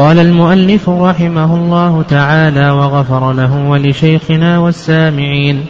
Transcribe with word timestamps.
قال 0.00 0.18
المؤلف 0.18 0.88
رحمه 0.88 1.56
الله 1.56 2.02
تعالى 2.02 2.70
وغفر 2.70 3.32
له 3.32 3.68
ولشيخنا 3.68 4.58
والسامعين 4.58 5.60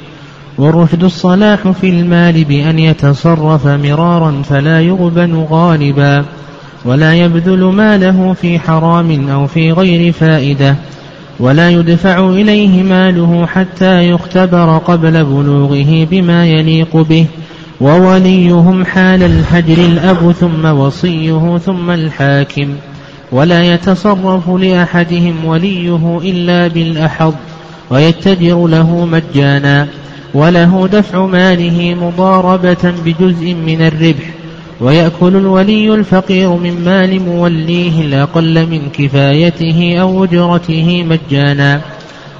والرشد 0.58 1.04
الصلاح 1.04 1.68
في 1.68 1.90
المال 1.90 2.44
بأن 2.44 2.78
يتصرف 2.78 3.66
مرارا 3.66 4.42
فلا 4.42 4.80
يغبن 4.80 5.46
غالبا 5.50 6.24
ولا 6.84 7.14
يبذل 7.14 7.64
ماله 7.64 8.32
في 8.32 8.58
حرام 8.58 9.28
أو 9.28 9.46
في 9.46 9.72
غير 9.72 10.12
فائدة 10.12 10.76
ولا 11.40 11.70
يدفع 11.70 12.28
إليه 12.28 12.82
ماله 12.82 13.46
حتى 13.46 14.10
يختبر 14.10 14.78
قبل 14.78 15.24
بلوغه 15.24 16.06
بما 16.10 16.46
يليق 16.46 16.96
به 16.96 17.26
ووليهم 17.80 18.84
حال 18.84 19.22
الحجر 19.22 19.78
الأب 19.78 20.32
ثم 20.32 20.64
وصيه 20.64 21.58
ثم 21.58 21.90
الحاكم 21.90 22.68
ولا 23.32 23.62
يتصرف 23.62 24.50
لأحدهم 24.50 25.44
وليه 25.44 26.20
إلا 26.24 26.68
بالأحظ 26.68 27.34
ويتجر 27.90 28.66
له 28.66 29.04
مجانا 29.04 29.88
وله 30.34 30.88
دفع 30.92 31.26
ماله 31.26 31.94
مضاربة 31.94 32.94
بجزء 33.04 33.54
من 33.54 33.82
الربح 33.82 34.40
ويأكل 34.80 35.36
الولي 35.36 35.94
الفقير 35.94 36.48
من 36.48 36.84
مال 36.84 37.22
موليه 37.22 38.00
الأقل 38.00 38.66
من 38.66 38.90
كفايته 38.90 39.96
أو 40.00 40.24
أجرته 40.24 41.04
مجانا. 41.04 41.80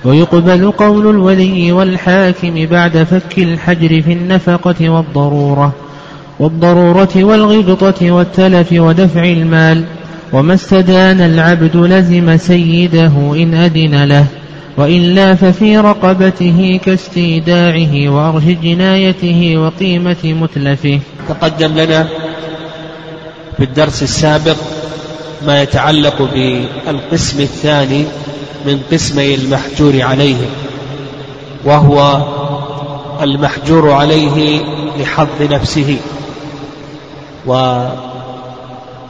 ويقبل 0.05 0.71
قول 0.71 1.11
الولي 1.11 1.73
والحاكم 1.73 2.67
بعد 2.67 2.97
فك 3.03 3.39
الحجر 3.39 4.03
في 4.03 4.13
النفقة 4.13 4.91
والضرورة 4.91 5.73
والضرورة 6.39 7.11
والغبطة 7.17 8.11
والتلف 8.11 8.73
ودفع 8.73 9.25
المال. 9.25 9.85
وما 10.33 10.55
استدان 10.55 11.21
العبد 11.21 11.77
لزم 11.77 12.37
سيده 12.37 13.13
إن 13.37 13.55
أذن 13.55 14.05
له 14.05 14.27
وإلا 14.77 15.35
ففي 15.35 15.79
رقبته 15.79 16.81
كاستيداعه 16.85 18.09
وأرش 18.09 18.45
جنايته 18.45 19.55
وقيمة 19.57 20.17
متلفه. 20.25 21.01
تقدم 21.29 21.79
لنا 21.79 22.09
في 23.57 23.65
الدرس 23.65 24.03
السابق 24.03 24.57
ما 25.47 25.63
يتعلق 25.63 26.23
بالقسم 26.23 27.41
الثاني 27.41 28.05
من 28.67 28.81
قسمي 28.93 29.35
المحجور 29.35 30.03
عليه 30.03 30.37
وهو 31.65 32.23
المحجور 33.23 33.91
عليه 33.91 34.61
لحظ 34.99 35.29
نفسه 35.41 35.97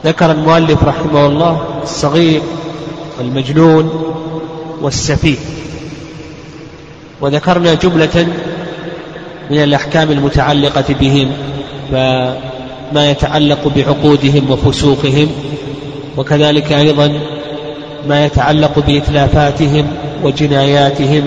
وذكر 0.05 0.31
المؤلف 0.31 0.83
رحمه 0.83 1.25
الله 1.25 1.61
الصغير 1.83 2.41
والمجنون 3.17 4.13
والسفيه. 4.81 5.37
وذكرنا 7.21 7.73
جملة 7.73 8.27
من 9.51 9.63
الأحكام 9.63 10.11
المتعلقة 10.11 10.83
بهم 10.99 11.31
فما 11.91 13.11
يتعلق 13.11 13.67
بعقودهم 13.75 14.51
وفسوقهم 14.51 15.27
وكذلك 16.17 16.71
أيضا 16.71 17.19
ما 18.07 18.25
يتعلق 18.25 18.79
بإتلافاتهم 18.79 19.87
وجناياتهم 20.23 21.23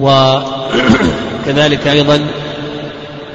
وكذلك 0.00 1.86
أيضا 1.88 2.20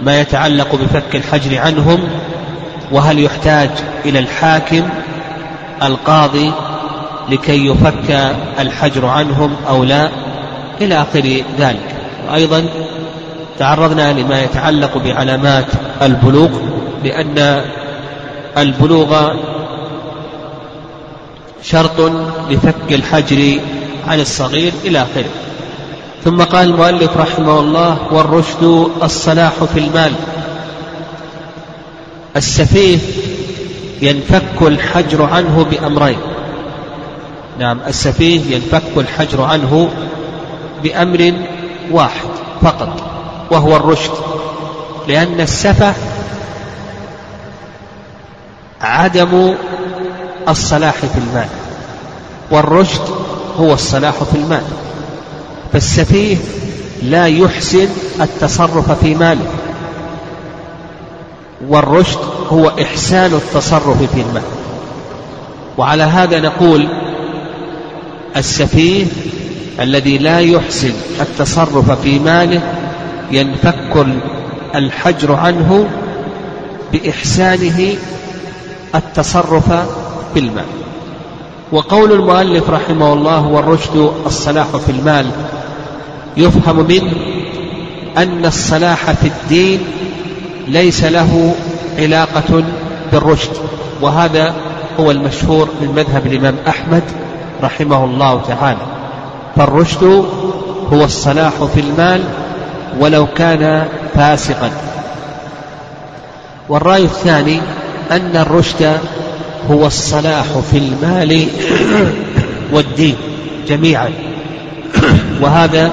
ما 0.04 0.22
يتعلق 0.22 0.76
بفك 0.76 1.16
الحجر 1.16 1.58
عنهم 1.60 2.00
وهل 2.92 3.20
يحتاج 3.20 3.70
إلى 4.06 4.20
الحاكم 4.20 4.90
القاضي 5.84 6.52
لكي 7.30 7.66
يفك 7.68 8.36
الحجر 8.60 9.06
عنهم 9.06 9.56
أو 9.70 9.84
لا؟ 9.84 10.10
إلى 10.82 11.02
آخر 11.02 11.44
ذلك. 11.60 11.96
وأيضا 12.30 12.66
تعرضنا 13.60 14.14
لما 14.14 14.42
يتعلق 14.44 14.98
بعلامات 14.98 15.66
البلوغ 16.02 16.50
لأن 17.04 17.66
البلوغ 18.58 19.34
شرط 21.64 22.12
لفك 22.50 22.92
الحجر 22.92 23.60
عن 24.08 24.20
الصغير 24.20 24.74
إلى 24.86 25.02
آخره. 25.02 25.30
ثم 26.24 26.42
قال 26.42 26.70
المؤلف 26.70 27.18
رحمه 27.18 27.60
الله 27.60 27.98
والرشد 28.12 28.90
الصلاح 29.04 29.54
في 29.74 29.80
المال. 29.80 30.12
السفيه 32.36 33.00
ينفك 34.02 34.62
الحجر 34.62 35.24
عنه 35.24 35.64
بأمرين. 35.64 36.18
نعم 37.60 37.80
السفيه 37.88 38.56
ينفك 38.56 38.98
الحجر 38.98 39.42
عنه 39.42 39.90
بأمر 40.84 41.34
واحد 41.92 42.30
فقط 42.62 43.04
وهو 43.52 43.76
الرشد. 43.76 44.12
لأن 45.08 45.42
السفه 45.42 45.94
عدم 48.82 49.56
الصلاح 50.48 50.96
في 50.96 51.18
المال 51.18 51.48
والرشد 52.52 53.02
هو 53.60 53.74
الصلاح 53.74 54.24
في 54.24 54.36
المال. 54.36 54.64
فالسفيه 55.74 56.38
لا 57.04 57.28
يحسن 57.28 57.88
التصرف 58.22 58.92
في 58.92 59.16
ماله. 59.16 59.48
والرشد 61.70 62.20
هو 62.50 62.72
إحسان 62.82 63.34
التصرف 63.34 63.98
في 64.14 64.22
المال 64.22 64.44
وعلى 65.78 66.04
هذا 66.04 66.40
نقول 66.40 66.88
السفيه 68.38 69.06
الذي 69.80 70.18
لا 70.18 70.40
يحسن 70.40 70.94
التصرف 71.22 71.92
في 71.92 72.20
ماله 72.20 72.62
ينفك 73.32 74.06
الحجر 74.76 75.34
عنه 75.34 75.88
بإحسانه 76.94 77.96
التصرف 78.96 79.72
في 80.34 80.40
المال. 80.40 80.66
وقول 81.72 82.12
المؤلف 82.12 82.70
رحمه 82.70 83.14
الله 83.14 83.48
والرشد 83.48 84.12
الصلاح 84.26 84.68
في 84.68 84.92
المال 84.92 85.32
يفهم 86.38 86.88
منه 86.88 87.14
أن 88.18 88.46
الصلاح 88.46 89.12
في 89.12 89.28
الدين 89.28 89.80
ليس 90.68 91.04
له 91.04 91.56
علاقة 92.00 92.64
بالرشد 93.12 93.52
وهذا 94.02 94.54
هو 95.00 95.12
المشهور 95.12 95.70
من 95.82 95.88
مذهب 95.96 96.28
الإمام 96.28 96.56
أحمد 96.68 97.04
رحمه 97.64 98.06
الله 98.06 98.42
تعالى. 98.48 98.86
فالرشد 99.56 100.04
هو 100.94 101.04
الصلاح 101.04 101.54
في 101.74 101.80
المال 101.80 102.24
ولو 103.00 103.28
كان 103.36 103.88
فاسقا. 104.16 104.72
والرأي 106.70 107.04
الثاني 107.04 107.60
أن 108.12 108.36
الرشد 108.36 108.98
هو 109.72 109.86
الصلاح 109.86 110.46
في 110.72 110.78
المال 110.78 111.48
والدين 112.74 113.16
جميعا. 113.68 114.10
وهذا 115.42 115.92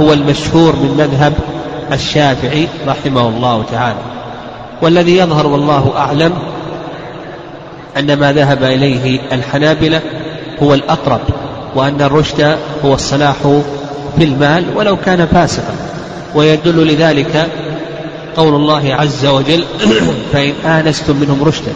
هو 0.00 0.12
المشهور 0.12 0.76
من 0.76 0.94
مذهب 0.98 1.32
الشافعي 1.92 2.68
رحمه 2.86 3.28
الله 3.28 3.64
تعالى 3.72 3.98
والذي 4.82 5.16
يظهر 5.16 5.46
والله 5.46 5.92
أعلم 5.96 6.32
أن 7.98 8.18
ما 8.18 8.32
ذهب 8.32 8.62
إليه 8.62 9.20
الحنابلة 9.32 10.00
هو 10.62 10.74
الأقرب 10.74 11.20
وأن 11.74 12.02
الرشد 12.02 12.56
هو 12.84 12.94
الصلاح 12.94 13.36
في 14.18 14.24
المال 14.24 14.64
ولو 14.76 14.96
كان 14.96 15.26
فاسقا 15.26 15.74
ويدل 16.34 16.86
لذلك 16.86 17.48
قول 18.36 18.54
الله 18.54 18.94
عز 18.94 19.26
وجل 19.26 19.64
فإن 20.32 20.52
آنستم 20.64 21.16
منهم 21.16 21.44
رشدا. 21.44 21.72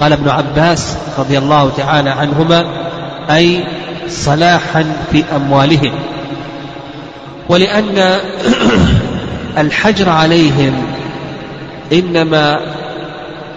قال 0.00 0.12
ابن 0.12 0.28
عباس 0.28 0.96
رضي 1.18 1.38
الله 1.38 1.70
تعالى 1.76 2.10
عنهما 2.10 2.66
أي 3.30 3.64
صلاحا 4.08 4.84
في 5.12 5.24
أموالهم. 5.36 5.92
ولأن 7.48 8.18
الحجر 9.58 10.08
عليهم 10.08 10.86
إنما 11.92 12.60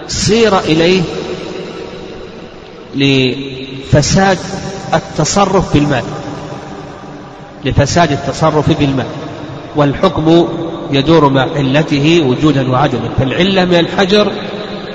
صير 0.07 0.59
إليه 0.59 1.01
لفساد 2.95 4.37
التصرف 4.93 5.73
بالمال 5.73 6.03
لفساد 7.65 8.11
التصرف 8.11 8.79
بالمال. 8.79 9.05
والحكم 9.75 10.47
يدور 10.91 11.29
مع 11.29 11.47
علته 11.55 12.23
وجودا 12.27 12.71
وعدما 12.71 13.09
فالعلة 13.19 13.65
من 13.65 13.75
الحجر 13.75 14.31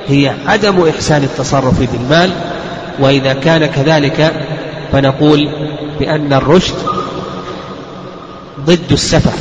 هي 0.08 0.34
عدم 0.46 0.88
إحسان 0.88 1.22
التصرف 1.22 1.92
بالمال. 1.92 2.30
وإذا 3.00 3.32
كان 3.32 3.66
كذلك 3.66 4.46
فنقول 4.92 5.48
بأن 6.00 6.32
الرشد 6.32 6.74
ضد 8.66 8.92
السفه. 8.92 9.32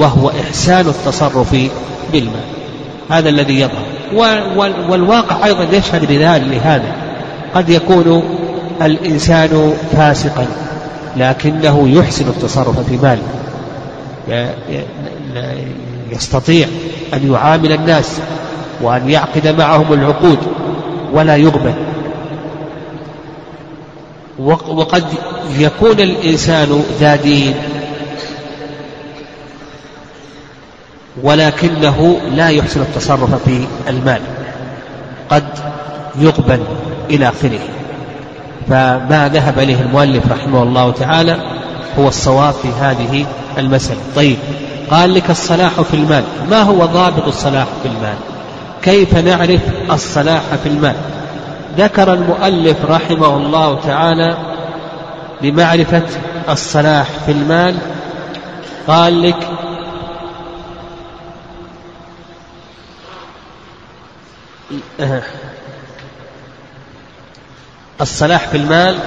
وهو 0.00 0.30
إحسان 0.30 0.86
التصرف 0.88 1.56
بالمال. 2.12 2.44
هذا 3.10 3.28
الذي 3.28 3.60
يظهر. 3.60 3.84
والواقع 4.90 5.44
أيضا 5.46 5.76
يشهد 5.76 6.12
لهذا 6.12 6.94
قد 7.54 7.68
يكون 7.68 8.22
الإنسان 8.82 9.72
فاسقا 9.92 10.46
لكنه 11.16 11.88
يحسن 11.88 12.28
التصرف 12.28 12.80
في 12.88 12.96
ماله. 12.96 13.22
يستطيع 16.10 16.68
أن 17.14 17.32
يعامل 17.32 17.72
الناس 17.72 18.20
وأن 18.82 19.10
يعقد 19.10 19.48
معهم 19.58 19.92
العقود 19.92 20.38
ولا 21.12 21.36
يغبن 21.36 21.74
وقد 24.68 25.04
يكون 25.58 26.00
الإنسان 26.00 26.82
ذا 27.00 27.16
دين 27.16 27.54
ولكنه 31.22 32.16
لا 32.34 32.48
يحسن 32.48 32.80
التصرف 32.80 33.44
في 33.44 33.66
المال. 33.88 34.20
قد 35.30 35.44
يقبل 36.18 36.60
إلى 37.10 37.28
آخره. 37.28 37.60
فما 38.68 39.30
ذهب 39.32 39.58
إليه 39.58 39.80
المؤلف 39.80 40.32
رحمه 40.32 40.62
الله 40.62 40.90
تعالى 40.90 41.36
هو 41.98 42.08
الصواب 42.08 42.54
في 42.54 42.68
هذه 42.80 43.26
المسألة. 43.58 44.00
طيب 44.16 44.36
قال 44.90 45.14
لك 45.14 45.30
الصلاح 45.30 45.80
في 45.80 45.94
المال. 45.94 46.24
ما 46.50 46.62
هو 46.62 46.84
ضابط 46.86 47.26
الصلاح 47.26 47.66
في 47.82 47.88
المال؟ 47.88 48.16
كيف 48.82 49.16
نعرف 49.16 49.60
الصلاح 49.90 50.42
في 50.62 50.68
المال؟ 50.68 50.94
ذكر 51.78 52.12
المؤلف 52.12 52.76
رحمه 52.88 53.36
الله 53.36 53.80
تعالى 53.80 54.36
لمعرفة 55.42 56.02
الصلاح 56.48 57.06
في 57.26 57.32
المال. 57.32 57.74
قال 58.88 59.22
لك 59.22 59.48
الصلاح 68.00 68.48
في 68.48 68.56
المال 68.56 68.98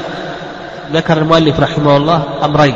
ذكر 0.93 1.17
المؤلف 1.17 1.59
رحمه 1.59 1.97
الله 1.97 2.23
أمرين. 2.45 2.75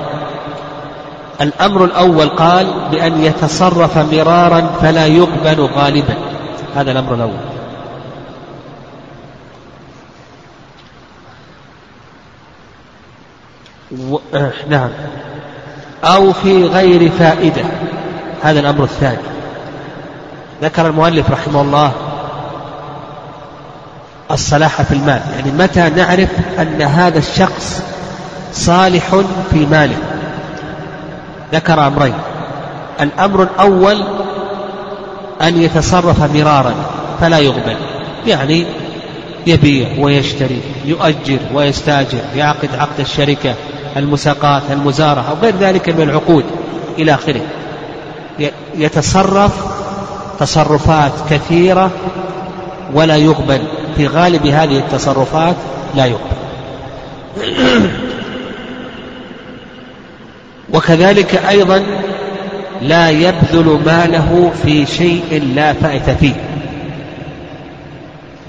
الأمر 1.41 1.85
الأول 1.85 2.29
قال 2.29 2.73
بأن 2.91 3.23
يتصرف 3.23 3.97
مرارا 3.97 4.69
فلا 4.81 5.05
يقبل 5.05 5.61
غالبا. 5.61 6.13
هذا 6.75 6.91
الأمر 6.91 7.13
الأول. 7.13 7.37
و... 14.09 14.17
آه 14.33 14.51
نعم. 14.69 14.89
أو 16.03 16.33
في 16.33 16.65
غير 16.65 17.11
فائدة. 17.11 17.63
هذا 18.43 18.59
الأمر 18.59 18.83
الثاني. 18.83 19.17
ذكر 20.61 20.87
المؤلف 20.87 21.31
رحمه 21.31 21.61
الله 21.61 22.06
الصلاح 24.37 24.81
في 24.81 24.91
المال. 24.91 25.21
يعني 25.35 25.51
متى 25.51 25.89
نعرف 25.89 26.29
أن 26.59 26.81
هذا 26.81 27.19
الشخص 27.19 27.81
صالح 28.53 29.15
في 29.51 29.65
ماله؟ 29.65 29.97
ذكر 31.53 31.87
أمرين. 31.87 32.13
الأمر 33.01 33.43
الأول 33.43 34.03
أن 35.41 35.61
يتصرف 35.61 36.35
مرارا 36.35 36.73
فلا 37.21 37.39
يغبن 37.39 37.75
يعني 38.27 38.65
يبيع 39.47 39.87
ويشتري 39.99 40.61
يؤجر 40.85 41.39
ويستاجر 41.53 42.21
يعقد 42.35 42.69
عقد 42.75 42.99
الشركة 42.99 43.55
المساقات 43.97 44.63
المزارعة 44.71 45.29
أو 45.29 45.35
غير 45.41 45.55
ذلك 45.59 45.89
من 45.89 46.01
العقود 46.01 46.45
إلى 46.97 47.13
آخره. 47.13 47.41
يتصرف 48.75 49.51
تصرفات 50.39 51.11
كثيرة 51.29 51.91
ولا 52.93 53.15
يقبل. 53.15 53.61
في 53.97 54.07
غالب 54.07 54.45
هذه 54.45 54.77
التصرفات 54.77 55.55
لا 55.95 56.05
يقبل. 56.05 56.37
وكذلك 60.73 61.35
أيضا 61.35 61.83
لا 62.81 63.09
يبذل 63.09 63.79
ماله 63.85 64.51
في 64.63 64.85
شيء 64.85 65.51
لا 65.55 65.73
فائت 65.73 66.09
فيه. 66.09 66.33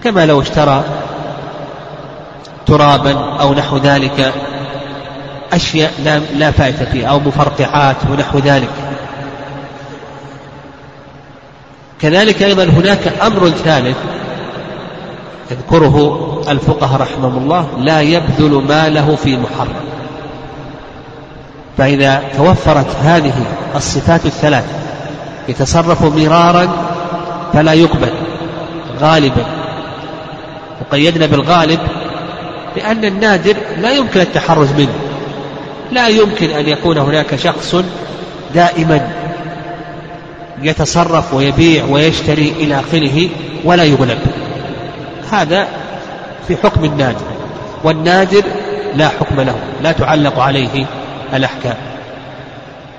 كما 0.05 0.27
لو 0.27 0.41
اشترى 0.41 0.85
ترابا 2.67 3.13
أو 3.41 3.55
نحو 3.55 3.77
ذلك 3.77 4.33
أشياء 5.53 5.93
لا, 6.37 6.51
فائدة 6.51 6.85
فيها 6.85 7.09
أو 7.09 7.21
مفرقعات 7.21 7.97
ونحو 8.11 8.39
ذلك. 8.39 8.69
كذلك 12.01 12.43
أيضا 12.43 12.65
هناك 12.65 13.13
أمر 13.23 13.51
ثالث 13.51 13.97
يذكره 15.51 16.43
الفقهاء 16.49 17.01
رحمهم 17.01 17.39
الله 17.39 17.67
لا 17.79 18.01
يبذل 18.01 18.65
ماله 18.69 19.17
في 19.17 19.37
محرم. 19.37 19.75
فإذا 21.79 22.23
توفرت 22.37 22.97
هذه 23.03 23.33
الصفات 23.77 24.27
الثلاث 24.27 24.65
يتصرف 25.49 26.03
مرارا 26.03 26.69
فلا 27.53 27.73
يقبل 27.73 28.13
غالبا. 29.01 29.47
وقيدنا 30.81 31.27
بالغالب 31.27 31.81
لأن 32.77 33.05
النادر 33.05 33.57
لا 33.79 33.91
يمكن 33.91 34.21
التحرز 34.21 34.73
منه. 34.73 34.95
لا 35.93 36.09
يمكن 36.09 36.51
أن 36.51 36.69
يكون 36.69 36.99
هناك 36.99 37.37
شخص 37.37 37.77
دائما 38.55 39.11
يتصرف 40.63 41.35
ويبيع 41.35 41.85
ويشتري 41.85 42.53
إلى 42.61 42.81
آخره 42.81 43.29
ولا 43.65 43.85
يغلب. 43.85 44.19
هذا 45.33 45.67
في 46.49 46.57
حكم 46.57 46.85
النادر 46.85 47.25
والنادر 47.85 48.43
لا 48.97 49.09
حكم 49.09 49.41
له 49.41 49.55
لا 49.83 49.93
تعلق 49.93 50.39
عليه 50.39 50.87
الأحكام. 51.35 51.77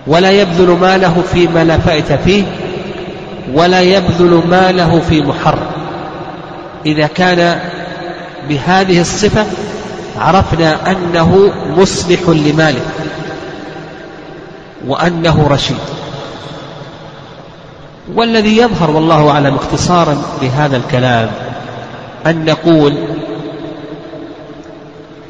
ولا 0.08 0.32
يبذل 0.32 0.78
ماله 0.82 1.24
فيما 1.34 1.64
لا 1.64 1.78
فائت 1.78 2.14
فيه 2.14 2.44
ولا 3.54 3.82
يبذل 3.82 4.44
ماله 4.50 5.02
في 5.10 5.22
محرم 5.22 5.68
إذا 6.86 7.08
كان 7.08 7.60
بهذه 8.50 9.02
الصفة 9.02 9.46
عرفنا 10.20 10.92
أنه 10.92 11.52
مصلح 11.78 12.20
لماله 12.28 12.82
وأنه 14.88 15.48
رشيد. 15.52 15.78
والذي 18.16 18.58
يظهر 18.58 18.92
والله 18.92 19.30
أعلم 19.30 19.56
اختصارا 19.56 20.22
لهذا 20.42 20.78
الكلام 20.78 21.30
أن 22.26 22.46
نقول 22.46 22.94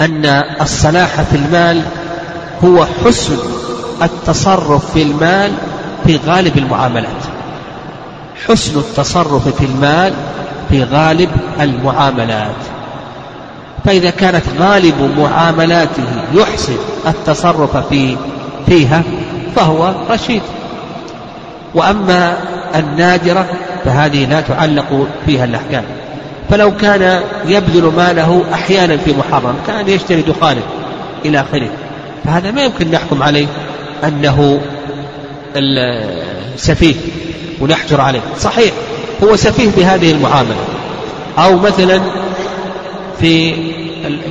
أن 0.01 0.25
الصلاح 0.61 1.21
في 1.21 1.35
المال 1.35 1.81
هو 2.63 2.85
حسن 3.05 3.37
التصرف 4.01 4.91
في 4.93 5.01
المال 5.03 5.51
في 6.05 6.19
غالب 6.27 6.57
المعاملات. 6.57 7.23
حسن 8.47 8.79
التصرف 8.79 9.47
في 9.47 9.65
المال 9.65 10.13
في 10.69 10.83
غالب 10.83 11.29
المعاملات. 11.61 12.55
فإذا 13.85 14.09
كانت 14.09 14.43
غالب 14.59 15.13
معاملاته 15.17 16.03
يحسن 16.33 16.77
التصرف 17.07 17.77
في 17.77 18.15
فيها 18.65 19.03
فهو 19.55 19.93
رشيد. 20.09 20.41
وأما 21.75 22.37
النادرة 22.75 23.45
فهذه 23.85 24.25
لا 24.25 24.41
تعلق 24.41 25.07
فيها 25.25 25.45
الأحكام. 25.45 25.83
فلو 26.49 26.77
كان 26.77 27.21
يبذل 27.45 27.91
ماله 27.97 28.43
أحيانا 28.53 28.97
في 28.97 29.13
محرم 29.13 29.55
كان 29.67 29.89
يشتري 29.89 30.21
دخانا 30.21 30.61
إلى 31.25 31.39
آخره. 31.39 31.69
فهذا 32.25 32.51
ما 32.51 32.63
يمكن 32.63 32.91
نحكم 32.91 33.23
عليه 33.23 33.47
أنه 34.03 34.61
سفيه 36.55 36.95
ونحجر 37.61 38.01
عليه. 38.01 38.21
صحيح 38.39 38.71
هو 39.23 39.35
سفيه 39.35 39.69
بهذه 39.77 40.11
المعاملة. 40.11 40.55
أو 41.37 41.59
مثلا 41.59 42.01
في 43.19 43.53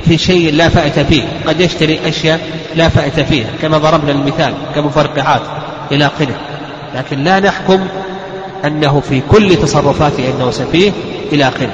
في 0.05 0.17
شيء 0.17 0.53
لا 0.53 0.69
فائدة 0.69 1.03
فيه. 1.03 1.23
قد 1.47 1.61
يشتري 1.61 1.99
أشياء 2.05 2.39
لا 2.75 2.89
فائدة 2.89 3.23
فيها 3.23 3.47
كما 3.61 3.77
ضربنا 3.77 4.11
المثال 4.11 4.53
كمفرقعات 4.75 5.41
إلى 5.91 6.05
آخره. 6.05 6.35
لكن 6.95 7.23
لا 7.23 7.39
نحكم 7.39 7.79
أنه 8.65 8.99
في 9.09 9.21
كل 9.31 9.55
تصرفاته 9.55 10.33
أنه 10.37 10.51
سفيه 10.51 10.91
إلى 11.31 11.47
آخره. 11.47 11.71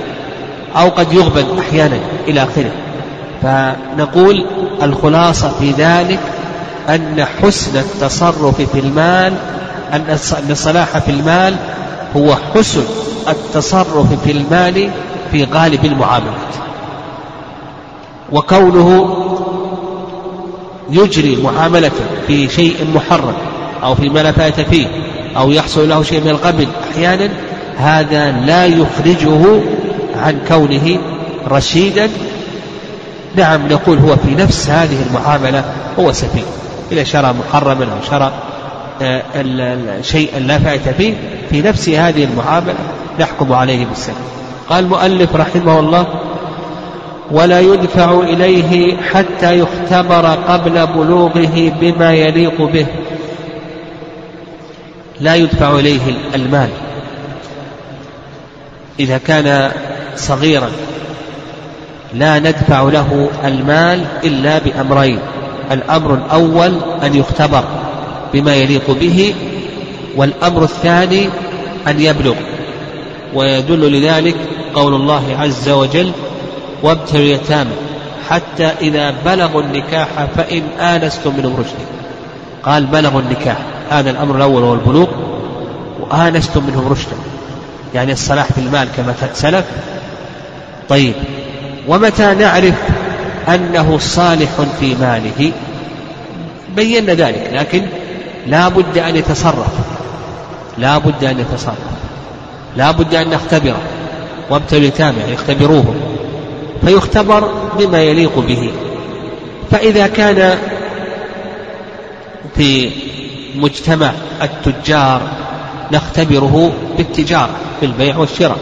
أو 0.75 0.89
قد 0.89 1.13
يغبن 1.13 1.59
أحيانا 1.59 1.99
إلى 2.27 2.43
آخره. 2.43 2.71
فنقول 3.41 4.45
الخلاصة 4.83 5.49
في 5.59 5.71
ذلك 5.71 6.19
أن 6.89 7.25
حسن 7.41 7.77
التصرف 7.77 8.61
في 8.61 8.79
المال 8.79 9.33
أن 9.93 10.17
الصلاح 10.49 10.97
في 10.97 11.11
المال 11.11 11.55
هو 12.15 12.35
حسن 12.55 12.83
التصرف 13.29 14.23
في 14.23 14.31
المال 14.31 14.89
في 15.31 15.43
غالب 15.43 15.85
المعاملات. 15.85 16.55
وكونه 18.31 19.15
يجري 20.89 21.35
معاملته 21.43 22.05
في 22.27 22.49
شيء 22.49 22.75
محرم 22.95 23.33
أو 23.83 23.95
في 23.95 24.09
ما 24.09 24.19
لا 24.19 24.31
فائدة 24.31 24.63
فيه 24.63 24.87
أو 25.37 25.51
يحصل 25.51 25.89
له 25.89 26.03
شيء 26.03 26.21
من 26.21 26.29
القبل 26.29 26.67
أحيانا 26.91 27.29
هذا 27.77 28.31
لا 28.31 28.65
يخرجه 28.65 29.61
عن 30.25 30.39
كونه 30.47 30.99
رشيدا. 31.47 32.09
نعم 33.35 33.67
نقول 33.67 33.97
هو 33.97 34.15
في 34.15 34.35
نفس 34.35 34.69
هذه 34.69 34.97
المعاملة 35.09 35.63
هو 35.99 36.11
سفيه. 36.11 36.43
إذا 36.91 37.03
شرى 37.03 37.33
محرما 37.33 37.83
أو 37.83 38.09
شرى 38.09 38.31
آه، 39.01 40.01
شيئا 40.01 40.39
لا 40.39 40.59
فائدة 40.59 40.91
فيه 40.91 41.13
في 41.49 41.61
نفس 41.61 41.89
هذه 41.89 42.23
المعاملة 42.23 42.75
نحكم 43.19 43.53
عليه 43.53 43.85
بالسفيه 43.85 44.13
قال 44.69 44.83
المؤلف 44.83 45.35
رحمه 45.35 45.79
الله 45.79 46.07
ولا 47.31 47.59
يدفع 47.59 48.19
إليه 48.19 48.97
حتى 48.97 49.59
يختبر 49.59 50.25
قبل 50.25 50.87
بلوغه 50.87 51.71
بما 51.81 52.13
يليق 52.13 52.61
به. 52.61 52.85
لا 55.21 55.35
يدفع 55.35 55.71
إليه 55.71 56.01
المال. 56.35 56.69
إذا 58.99 59.17
كان 59.17 59.71
صغيرا. 60.17 60.69
لا 62.13 62.39
ندفع 62.39 62.81
له 62.81 63.29
المال 63.45 64.05
إلا 64.23 64.59
بأمرين. 64.59 65.19
الأمر 65.71 66.13
الأول 66.13 66.77
أن 67.03 67.15
يختبر 67.15 67.63
بما 68.33 68.55
يليق 68.55 68.91
به 68.91 69.35
والأمر 70.15 70.63
الثاني 70.63 71.29
أن 71.87 71.99
يبلغ. 71.99 72.35
ويدل 73.33 73.91
لذلك 73.91 74.35
قول 74.73 74.93
الله 74.93 75.37
عز 75.39 75.69
وجل 75.69 76.11
وابتلوا 76.83 77.21
اليتامى 77.21 77.71
حتى 78.29 78.71
إذا 78.81 79.13
بلغوا 79.25 79.61
النكاح 79.61 80.07
فإن 80.37 80.61
آنستم 80.79 81.33
منهم 81.37 81.55
رشدا. 81.55 81.85
قال 82.63 82.85
بلغوا 82.85 83.21
النكاح. 83.21 83.57
هذا 83.89 84.09
الأمر 84.09 84.35
الأول 84.35 84.63
هو 84.63 84.73
البلوغ 84.73 85.07
وآنستم 85.99 86.63
منهم 86.67 86.87
رشدا. 86.87 87.15
يعني 87.93 88.11
الصلاح 88.11 88.45
في 88.45 88.57
المال 88.57 88.87
كما 88.97 89.13
سلف 89.33 89.65
طيب 90.89 91.13
ومتى 91.87 92.33
نعرف 92.33 92.75
أنه 93.49 93.97
صالح 93.97 94.49
في 94.79 94.95
ماله؟ 94.95 95.51
بينا 96.75 97.13
ذلك 97.13 97.49
لكن 97.53 97.85
لا 98.47 98.67
بد 98.67 98.97
أن 98.97 99.15
يتصرف 99.15 99.73
لا 100.77 100.97
بد 100.97 101.23
أن 101.23 101.39
يتصرف 101.39 101.95
لا 102.77 102.91
بد 102.91 103.15
أن 103.15 103.29
نختبره 103.29 103.81
وابتلوا 104.49 104.81
اليتامى 104.81 105.19
يعني 105.19 105.33
يختبروهم 105.33 105.95
فيختبر 106.85 107.51
بما 107.79 108.01
يليق 108.03 108.39
به. 108.39 108.71
فإذا 109.71 110.07
كان 110.07 110.57
في 112.55 112.91
مجتمع 113.55 114.11
التجار 114.41 115.21
نختبره 115.91 116.71
بالتجارة 116.97 117.55
في 117.79 117.85
البيع 117.85 118.17
والشراء. 118.17 118.57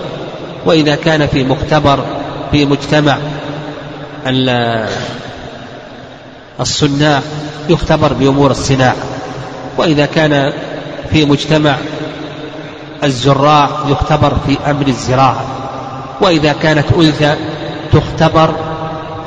وإذا 0.66 0.96
كان 0.96 1.28
في 1.28 1.44
مختبر 1.44 2.00
في 2.52 2.66
مجتمع 2.66 3.18
الصناع 6.60 7.22
يختبر 7.70 8.14
بأمور 8.14 8.52
الصناعة. 8.52 8.96
وإذا 9.78 10.06
كان 10.06 10.54
في 11.12 11.26
مجتمع 11.26 11.76
الزراع 13.04 13.70
يختبر 13.88 14.34
في 14.48 14.58
أمر 14.70 14.88
الزراعة. 14.88 15.46
وإذا 16.22 16.54
كانت 16.54 16.86
أنثى 16.98 17.36
تختبر 17.92 18.56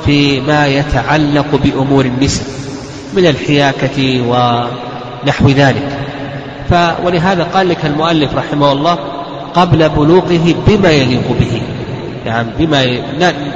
فيما 0.05 0.67
يتعلق 0.67 1.55
بأمور 1.63 2.05
النساء 2.05 2.47
من 3.13 3.25
الحياكة 3.27 4.21
ونحو 4.27 5.49
ذلك. 5.49 5.97
ف 6.69 6.73
ولهذا 7.03 7.43
قال 7.43 7.69
لك 7.69 7.85
المؤلف 7.85 8.35
رحمه 8.35 8.71
الله 8.71 9.16
قبل 9.53 9.89
بلوغه 9.89 10.55
بما 10.67 10.91
يليق 10.91 11.35
به. 11.39 11.61
يعني 12.25 12.49
بما 12.59 12.85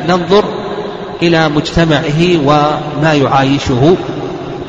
ننظر 0.07 0.45
إلى 1.21 1.49
مجتمعه 1.49 2.21
وما 2.45 3.13
يعايشه 3.13 3.95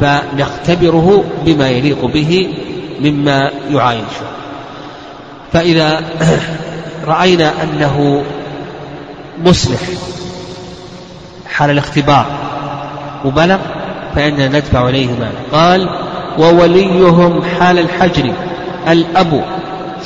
فنختبره 0.01 1.25
بما 1.47 1.69
يليق 1.69 2.05
به 2.05 2.55
مما 3.01 3.51
يعايشه. 3.71 4.27
فإذا 5.53 6.01
رأينا 7.07 7.53
أنه 7.63 8.25
مصلح 9.45 9.81
حال 11.53 11.71
الاختبار 11.71 12.27
وبلغ 13.25 13.59
فإننا 14.15 14.49
ندفع 14.49 14.89
إليه 14.89 15.09
مالا 15.09 15.41
قال 15.53 15.89
ووليهم 16.39 17.43
حال 17.43 17.79
الحجر 17.79 18.33
الأب 18.89 19.45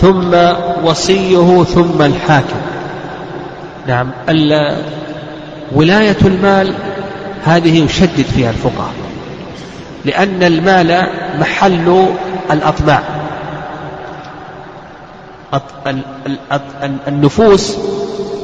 ثم 0.00 0.34
وصيه 0.84 1.64
ثم 1.64 2.02
الحاكم. 2.02 2.60
نعم 3.86 4.10
ولاية 5.72 6.16
المال 6.24 6.74
هذه 7.44 7.84
يشدد 7.84 8.24
فيها 8.34 8.50
الفقهاء 8.50 8.92
لأن 10.04 10.42
المال 10.42 11.06
محل 11.40 12.06
الأطماع. 12.50 13.02
النفوس 17.08 17.76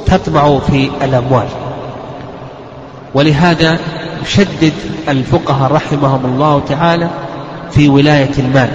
تطمع 0.06 0.58
في 0.58 0.90
الأموال. 1.02 1.46
ولهذا 3.14 3.78
يشدد 4.22 4.72
الفقهاء 5.08 5.72
رحمهم 5.72 6.24
الله 6.24 6.62
تعالى 6.68 7.08
في 7.70 7.88
ولاية 7.88 8.30
المال. 8.38 8.68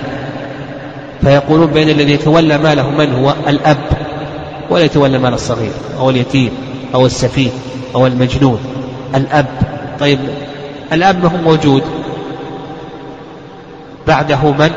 فيقولون 1.27 1.67
بين 1.67 1.89
الذي 1.89 2.13
يتولى 2.13 2.57
ماله 2.57 2.89
من 2.89 3.13
هو 3.13 3.33
الأب 3.47 3.77
ولا 4.69 4.83
يتولى 4.83 5.17
مال 5.17 5.33
الصغير 5.33 5.71
أو 5.99 6.09
اليتيم 6.09 6.51
أو 6.95 7.05
السفيه 7.05 7.49
أو 7.95 8.07
المجنون. 8.07 8.59
الأب 9.15 9.45
طيب 9.99 10.19
الأب 10.93 11.25
هو 11.25 11.37
موجود. 11.37 11.83
بعده 14.07 14.51
من؟ 14.51 14.71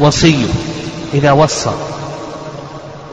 وصيه 0.00 0.46
إذا 1.14 1.32
وصى. 1.32 1.70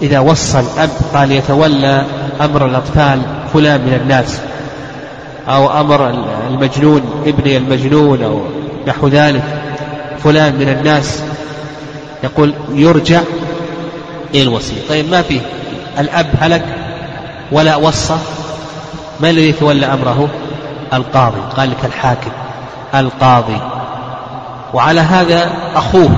إذا 0.01 0.19
وصى 0.19 0.60
الأب 0.60 0.89
قال 1.13 1.31
يتولى 1.31 2.05
أمر 2.41 2.65
الأطفال 2.65 3.22
فلان 3.53 3.81
من 3.81 3.93
الناس 4.01 4.39
أو 5.48 5.81
أمر 5.81 6.10
المجنون 6.50 7.01
ابني 7.25 7.57
المجنون 7.57 8.24
أو 8.24 8.41
نحو 8.88 9.07
ذلك 9.07 9.43
فلان 10.24 10.55
من 10.55 10.69
الناس. 10.69 11.22
يقول 12.25 12.53
يرجع 12.70 13.22
إلى 14.34 14.41
الوصية 14.44 14.82
طيب 14.89 15.12
ما 15.12 15.22
فيه؟ 15.22 15.41
الأب 16.00 16.27
هلك 16.39 16.65
ولا 17.51 17.75
وصى. 17.75 18.17
من 19.20 19.29
الذي 19.29 19.50
يتولى 19.50 19.86
أمره؟ 19.86 20.29
القاضي. 20.94 21.39
قال 21.58 21.70
لك 21.70 21.86
الحاكم. 21.86 22.32
القاضي. 22.96 23.58
وعلى 24.74 25.01
هذا 25.01 25.50
أخوه. 25.75 26.10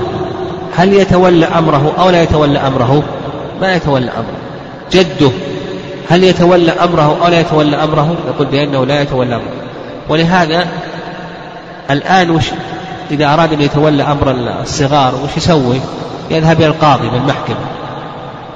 هل 0.75 0.93
يتولى 0.93 1.45
أمره 1.45 1.93
أو 1.99 2.09
لا 2.09 2.23
يتولى 2.23 2.59
أمره؟ 2.59 3.03
ما 3.61 3.73
يتولى 3.73 4.11
أمره. 4.11 4.37
جده. 4.91 5.31
هل 6.09 6.23
يتولى 6.23 6.71
أمره 6.71 7.17
أو 7.23 7.27
لا 7.27 7.39
يتولى 7.39 7.83
أمره؟ 7.83 8.15
يقول 8.27 8.47
بأنه 8.47 8.85
لا 8.85 9.01
يتولى 9.01 9.35
أمره. 9.35 9.53
ولهذا 10.09 10.67
الآن 11.91 12.29
وش 12.29 12.45
إذا 13.11 13.33
أراد 13.33 13.53
أن 13.53 13.61
يتولى 13.61 14.03
أمر 14.03 14.31
الصغار 14.61 15.15
وش 15.15 15.37
يسوي؟ 15.37 15.79
يذهب 16.31 16.57
إلى 16.57 16.67
القاضي 16.67 17.09
بالمحكمة 17.09 17.57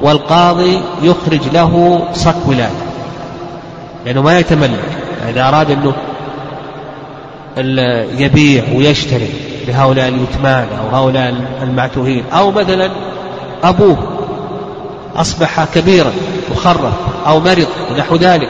والقاضي 0.01 0.81
يخرج 1.01 1.41
له 1.53 2.03
صك 2.13 2.47
ولاية 2.47 2.69
لأنه 4.05 4.21
ما 4.21 4.39
يتملك. 4.39 4.79
إذا 5.29 5.47
أراد 5.47 5.71
أنه 5.71 5.93
يبيع 8.17 8.63
ويشتري 8.75 9.29
لهؤلاء 9.67 10.07
اليتمان 10.07 10.67
أو 10.79 10.95
هؤلاء 10.95 11.35
المعتوهين 11.61 12.23
أو 12.33 12.51
مثلا 12.51 12.91
أبوه 13.63 13.97
أصبح 15.15 15.65
كبيرا 15.75 16.11
مخرف 16.51 16.93
أو 17.27 17.39
مرض 17.39 17.67
ونحو 17.91 18.15
ذلك 18.15 18.49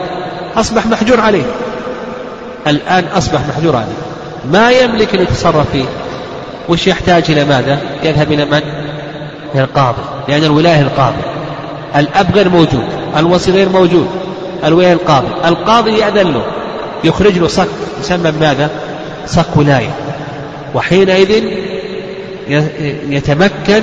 أصبح 0.56 0.86
محجور 0.86 1.20
عليه. 1.20 1.44
الآن 2.66 3.04
أصبح 3.04 3.40
محجور 3.48 3.76
عليه. 3.76 4.11
ما 4.50 4.70
يملك 4.70 5.14
أن 5.14 5.22
يتصرف 5.22 5.70
فيه. 5.72 5.84
وش 6.68 6.86
يحتاج 6.86 7.30
إلى 7.30 7.44
ماذا؟ 7.44 7.78
يذهب 8.04 8.32
إلى 8.32 8.44
من؟ 8.44 8.62
إلى 9.54 9.64
القاضي. 9.64 10.02
لأن 10.28 10.44
الولاية 10.44 10.80
القاضي 10.80 11.22
الأب 11.96 12.34
غير 12.34 12.48
موجود. 12.48 12.86
الوصي 13.16 13.52
غير 13.52 13.68
موجود. 13.68 14.08
الولاية 14.64 14.92
القاضي 14.92 15.28
القاضي 15.44 15.98
يأذن 15.98 16.32
له. 16.32 16.44
يخرج 17.04 17.38
له 17.38 17.48
صك. 17.48 17.68
يسمى 18.00 18.30
بماذا؟ 18.30 18.70
صك 19.26 19.56
ولاية. 19.56 19.94
وحينئذ 20.74 21.44
يتمكن 23.10 23.82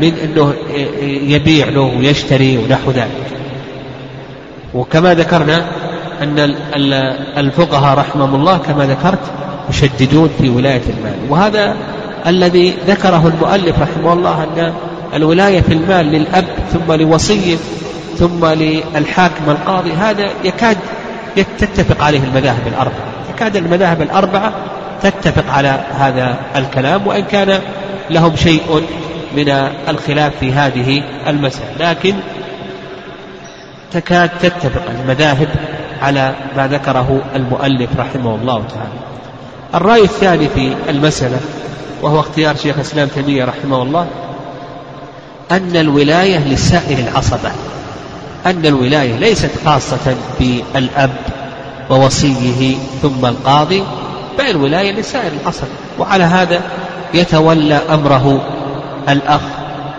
من 0.00 0.12
أنه 0.24 0.54
يبيع 1.02 1.68
له 1.68 1.80
ويشتري 1.80 2.58
ونحو 2.58 2.90
ذلك. 2.90 3.26
وكما 4.74 5.14
ذكرنا 5.14 5.66
أن 6.22 6.54
الفقهاء 7.36 7.98
رحمهم 7.98 8.34
الله 8.34 8.58
كما 8.58 8.86
ذكرت 8.86 9.18
يشددون 9.70 10.30
في 10.40 10.48
ولاية 10.48 10.82
المال. 10.98 11.30
وهذا 11.30 11.76
الذي 12.26 12.74
ذكره 12.86 13.32
المؤلف 13.34 13.78
رحمه 13.78 14.12
الله 14.12 14.42
أن 14.42 14.72
الولاية 15.14 15.60
في 15.60 15.72
المال 15.72 16.06
للأب 16.06 16.44
ثم 16.72 16.92
لوصيه 16.92 17.56
ثم 18.18 18.46
للحاكم 18.46 19.50
القاضي 19.50 19.92
هذا 19.92 20.30
يكاد 20.44 20.76
تتفق 21.58 22.04
عليه 22.04 22.24
المذاهب 22.24 22.66
الأربعة. 22.66 23.04
تكاد 23.36 23.56
المذاهب 23.56 24.02
الأربعة 24.02 24.52
تتفق 25.02 25.52
على 25.52 25.80
هذا 25.98 26.36
الكلام 26.56 27.06
وإن 27.06 27.24
كان 27.24 27.60
لهم 28.10 28.36
شيء 28.36 28.82
من 29.36 29.48
الخلاف 29.88 30.32
في 30.40 30.52
هذه 30.52 31.02
المسألة. 31.26 31.90
لكن 31.90 32.14
تكاد 33.92 34.30
تتفق 34.42 34.82
المذاهب 35.00 35.48
على 36.02 36.34
ما 36.56 36.66
ذكره 36.66 37.22
المؤلف 37.36 37.90
رحمه 37.98 38.34
الله 38.34 38.62
تعالى. 38.74 39.13
الرأي 39.74 40.02
الثاني 40.02 40.48
في 40.48 40.74
المسألة 40.88 41.40
وهو 42.02 42.20
اختيار 42.20 42.56
شيخ 42.56 42.74
الإسلام 42.76 43.08
تيمية 43.08 43.44
رحمه 43.44 43.82
الله 43.82 44.06
أن 45.50 45.76
الولاية 45.76 46.38
لسائر 46.38 46.98
العصبة 46.98 47.50
أن 48.46 48.66
الولاية 48.66 49.16
ليست 49.16 49.50
خاصة 49.66 50.16
بالأب 50.40 51.16
ووصيه 51.90 52.76
ثم 53.02 53.26
القاضي 53.26 53.82
بل 54.38 54.50
الولاية 54.50 54.92
لسائر 54.92 55.32
العصبة. 55.42 55.68
وعلى 55.98 56.24
هذا 56.24 56.60
يتولى 57.14 57.80
أمره 57.90 58.40
الأخ 59.08 59.40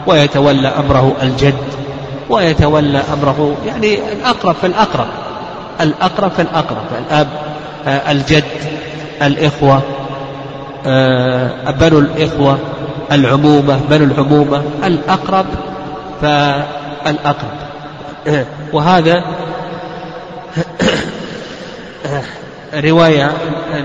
ويتولى 0.08 0.68
أمره 0.68 1.16
الجد 1.22 1.56
ويتولى 2.30 3.04
أمره 3.14 3.58
يعني 3.66 4.00
الأقرب 4.14 4.56
فالأقرب 4.62 5.08
الأقرب 5.82 6.32
فالأقرب 6.32 6.86
الأب 7.08 7.28
آه، 7.88 8.12
الجد. 8.12 8.44
الإخوة 9.22 9.82
آه، 10.88 11.72
بنو 11.72 12.00
الإخوة 12.00 12.58
العمومة 13.12 13.80
بنو 13.90 14.04
العمومة 14.04 14.64
الأقرب 14.84 15.46
فالأقرب. 16.22 17.66
وهذا 18.74 19.24
رواية 22.74 23.32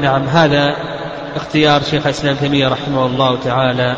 نعم 0.03 0.23
هذا 0.23 0.77
اختيار 1.37 1.83
شيخ 1.83 2.07
الإسلام 2.07 2.37
تيمية 2.37 2.69
رحمه 2.69 3.07
الله 3.07 3.39
تعالى. 3.45 3.97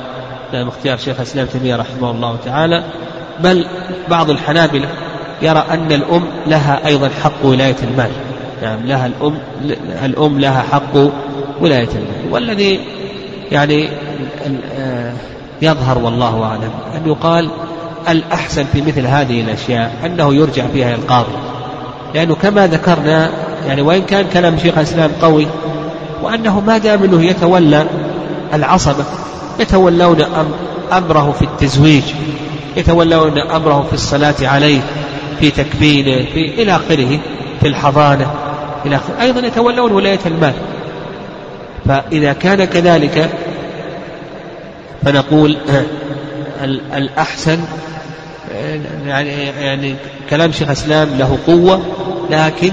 نعم 0.53 0.69
اختيار 0.69 0.97
شيخ 0.97 1.17
الإسلام 1.17 1.47
تيمية 1.47 1.77
رحمه 1.77 2.11
الله 2.11 2.37
تعالى. 2.45 2.85
بل 3.41 3.67
بعض 4.09 4.31
الحنابلة 4.31 4.89
يرى 5.43 5.65
أن 5.71 5.93
الأم 5.93 6.25
لها 6.47 6.87
أيضا 6.87 7.11
حق 7.25 7.45
ولاية 7.45 7.77
المال. 7.83 8.11
نعم 8.63 8.87
لها 8.87 9.07
الأم 9.07 9.39
الأم 10.05 10.41
لها 10.41 10.63
حق 10.73 10.97
ولاية 11.61 11.89
المال 11.89 12.33
والذي 12.33 12.81
يعني 13.53 13.89
آه، 14.79 15.13
يظهر 15.63 15.99
والله 15.99 16.43
أعلم 16.43 16.71
أن 16.97 17.07
يقال 17.07 17.51
الأحسن 18.09 18.65
في 18.73 18.83
مثل 18.83 19.07
هذه 19.07 19.41
الأشياء 19.41 19.93
أنه 20.07 20.35
يرجع 20.35 20.67
فيها 20.67 20.89
إلى 20.89 20.95
القاضي. 20.95 21.33
لأنه 22.15 22.35
كما 22.35 22.67
ذكرنا 22.67 23.31
يعني 23.67 23.83
وإن 23.83 24.03
كان 24.03 24.27
كلام 24.33 24.59
شيخ 24.59 24.79
الإسلام 24.79 25.11
قوي 25.23 25.47
وأنه 26.23 26.61
ما 26.61 26.79
دام 26.79 27.03
أنه 27.03 27.25
يتولى 27.25 27.87
العصبة 28.55 29.05
يتولون 29.61 30.23
أمره 30.93 31.35
في 31.39 31.45
التزويج 31.45 32.03
يتولون 32.77 33.39
أمره 33.39 33.87
في 33.89 33.93
الصلاة 33.93 34.35
عليه 34.43 34.81
في 35.41 35.51
تكفينه 35.51 36.25
في 36.33 36.63
إلى 36.63 36.77
آخره 36.77 37.19
في 37.61 37.69
الحضانة 37.69 38.31
إلى 38.87 38.97
آخره. 38.97 39.21
أيضا 39.21 39.47
يتولون 39.47 39.93
ولاية 39.93 40.21
المال. 40.27 40.55
فإذا 41.87 42.33
كان 42.33 42.65
كذلك 42.65 43.31
فنقول 45.03 45.57
الأحسن 46.95 47.59
يعني 49.07 49.31
يعني 49.45 49.95
كلام 50.31 50.53
شيخ 50.53 50.69
الإسلام 50.69 51.09
له 51.19 51.39
قوة 51.47 51.83
لكن 52.31 52.73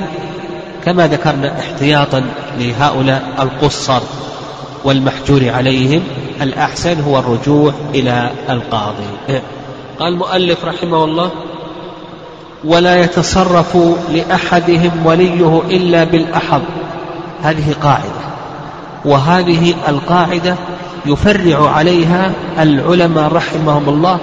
كما 0.85 1.07
ذكرنا 1.07 1.59
احتياطا 1.59 2.23
لهؤلاء 2.59 3.23
القصر 3.39 4.01
والمحجور 4.83 5.49
عليهم 5.49 6.03
الأحسن 6.41 7.01
هو 7.01 7.19
الرجوع 7.19 7.73
إلى 7.95 8.29
القاضي. 8.49 9.41
قال 9.99 10.13
المؤلف 10.13 10.65
رحمه 10.65 11.03
الله 11.03 11.31
ولا 12.63 13.03
يتصرف 13.03 13.77
لأحدهم 14.13 14.91
وليه 15.05 15.61
إلا 15.69 16.03
بالأحظ 16.03 16.61
هذه 17.43 17.75
قاعدة. 17.83 18.19
وهذه 19.05 19.73
القاعدة 19.87 20.55
يفرع 21.05 21.69
عليها 21.69 22.31
العلماء 22.59 23.33
رحمهم 23.33 23.89
الله 23.89 24.19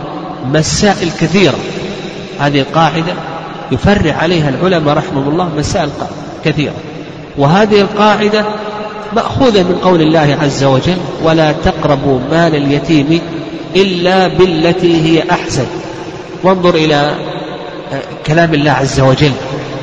مسائل 0.53 1.11
كثيرة. 1.21 1.59
هذه 2.41 2.61
القاعدة 2.61 3.13
يفرع 3.73 4.13
عليها 4.13 4.49
العلماء 4.49 4.97
رحمهم 4.97 5.29
الله 5.29 5.49
مسائل 5.59 5.89
كثيرة. 6.45 6.75
وهذه 7.39 7.81
القاعدة 7.81 8.45
مأخوذة 9.13 9.63
من 9.63 9.79
قول 9.85 10.03
الله 10.03 10.39
عز 10.43 10.65
وجل 10.65 10.97
ولا 11.25 11.53
تقربوا 11.53 12.19
مال 12.31 12.55
اليتيم 12.55 13.21
إلا 13.77 14.29
بالتي 14.29 15.03
هي 15.03 15.31
أحسن 15.31 15.67
وانظر 16.45 16.75
إلى 16.75 17.15
كلام 18.27 18.55
الله 18.55 18.71
عز 18.71 19.01
وجل. 19.01 19.33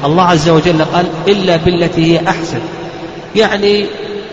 الله 0.05 0.23
عز 0.23 0.49
وجل 0.49 0.85
قال 0.85 1.05
إلا 1.27 1.55
بالتي 1.55 2.13
هي 2.13 2.27
أحسن. 2.27 2.59
يعني 3.35 3.85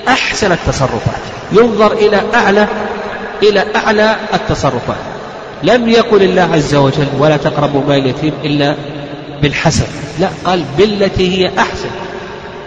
أحسن 0.09 0.53
التصرفات. 0.53 1.21
ينظر 1.53 1.93
إلى 1.93 2.23
أعلى 2.35 2.67
إلى 3.43 3.65
أعلى 3.77 4.17
التصرفات. 4.35 4.97
لم 5.63 5.89
يقل 5.89 6.23
الله 6.23 6.49
عز 6.55 6.75
وجل 6.75 7.09
ولا 7.19 7.37
تقربوا 7.37 7.83
مال 7.89 7.99
اليتيم 7.99 8.33
إلا 8.45 8.75
بالحسن. 9.43 9.87
لا 10.19 10.29
قال 10.45 10.65
بالتي 10.79 11.39
هي 11.39 11.51
أحسن. 11.59 11.91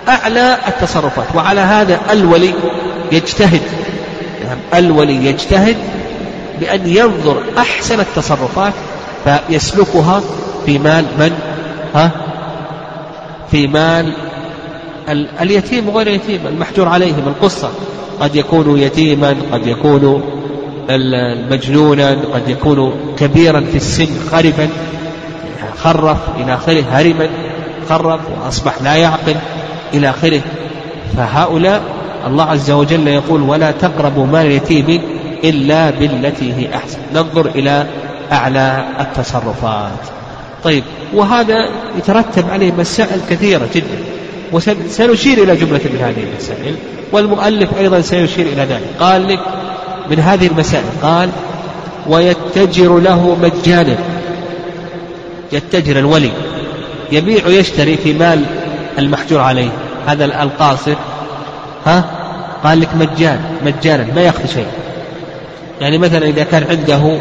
أعلى 0.07 0.57
التصرفات. 0.67 1.25
وعلى 1.35 1.61
هذا 1.61 1.99
الولي 2.11 2.53
يجتهد. 3.11 3.61
يعني 4.43 4.59
الولي 4.85 5.25
يجتهد 5.25 5.77
بأن 6.59 6.87
ينظر 6.87 7.43
أحسن 7.57 7.99
التصرفات 7.99 8.73
فيسلكها 9.23 10.21
في 10.65 10.79
مال 10.79 11.05
من؟ 11.19 11.31
ها؟ 11.95 12.11
في 13.51 13.67
مال 13.67 14.13
اليتيم 15.41 15.89
وغير 15.89 16.07
اليتيم 16.07 16.47
المحجور 16.47 16.87
عليهم 16.87 17.27
القصة. 17.27 17.69
قد 18.19 18.35
يكون 18.35 18.79
يتيما 18.79 19.35
قد 19.51 19.67
يكون 19.67 20.23
مجنونا 21.51 22.09
قد 22.09 22.49
يكون 22.49 22.93
كبيرا 23.17 23.59
في 23.59 23.75
السن 23.75 24.07
خرفا 24.31 24.69
خرف 25.77 26.17
إلى 26.39 26.53
آخره 26.53 26.83
هرما 26.91 27.29
خرف 27.89 28.19
وأصبح 28.37 28.81
لا 28.81 28.95
يعقل 28.95 29.35
إلى 29.93 30.09
آخره. 30.09 30.41
فهؤلاء 31.17 31.81
الله 32.27 32.43
عز 32.43 32.71
وجل 32.71 33.07
يقول 33.07 33.41
ولا 33.41 33.71
تقربوا 33.71 34.25
مال 34.25 34.45
اليتيم 34.45 35.01
إلا 35.43 35.89
بالتي 35.89 36.53
هي 36.53 36.75
أحسن. 36.75 36.99
ننظر 37.13 37.45
إلى 37.45 37.87
أعلى 38.31 38.85
التصرفات. 38.99 40.22
طيب 40.63 40.83
وهذا 41.13 41.69
يترتب 41.97 42.49
عليه 42.49 42.71
مسائل 42.71 43.19
كثيرة 43.29 43.67
جدا. 43.75 43.97
وسنشير 44.51 45.43
إلى 45.43 45.55
جملة 45.55 45.79
من 45.93 45.99
هذه 46.01 46.23
المسائل 46.31 46.75
والمؤلف 47.11 47.69
أيضا 47.79 48.01
سيشير 48.01 48.45
إلى 48.45 48.61
ذلك. 48.61 48.87
قال 48.99 49.27
لك 49.27 49.39
من 50.11 50.19
هذه 50.19 50.47
المسائل 50.47 50.83
قال 51.01 51.29
ويتجر 52.07 52.99
له 52.99 53.37
مجانا. 53.41 53.95
يتجر 55.51 55.99
الولي. 55.99 56.31
يبيع 57.11 57.47
ويشتري 57.47 57.97
في 57.97 58.13
مال 58.13 58.43
المحجور 58.99 59.39
عليه. 59.41 59.69
هذا 60.07 60.25
القاصر. 60.25 60.95
ها؟ 61.85 62.05
قال 62.63 62.79
لك 62.81 62.89
مجان 62.95 63.39
مجانا 63.65 64.07
ما 64.15 64.21
يأخذ 64.21 64.47
شيء. 64.47 64.67
يعني 65.81 65.97
مثلا 65.97 66.25
إذا 66.25 66.43
كان 66.43 66.63
عنده 66.69 67.19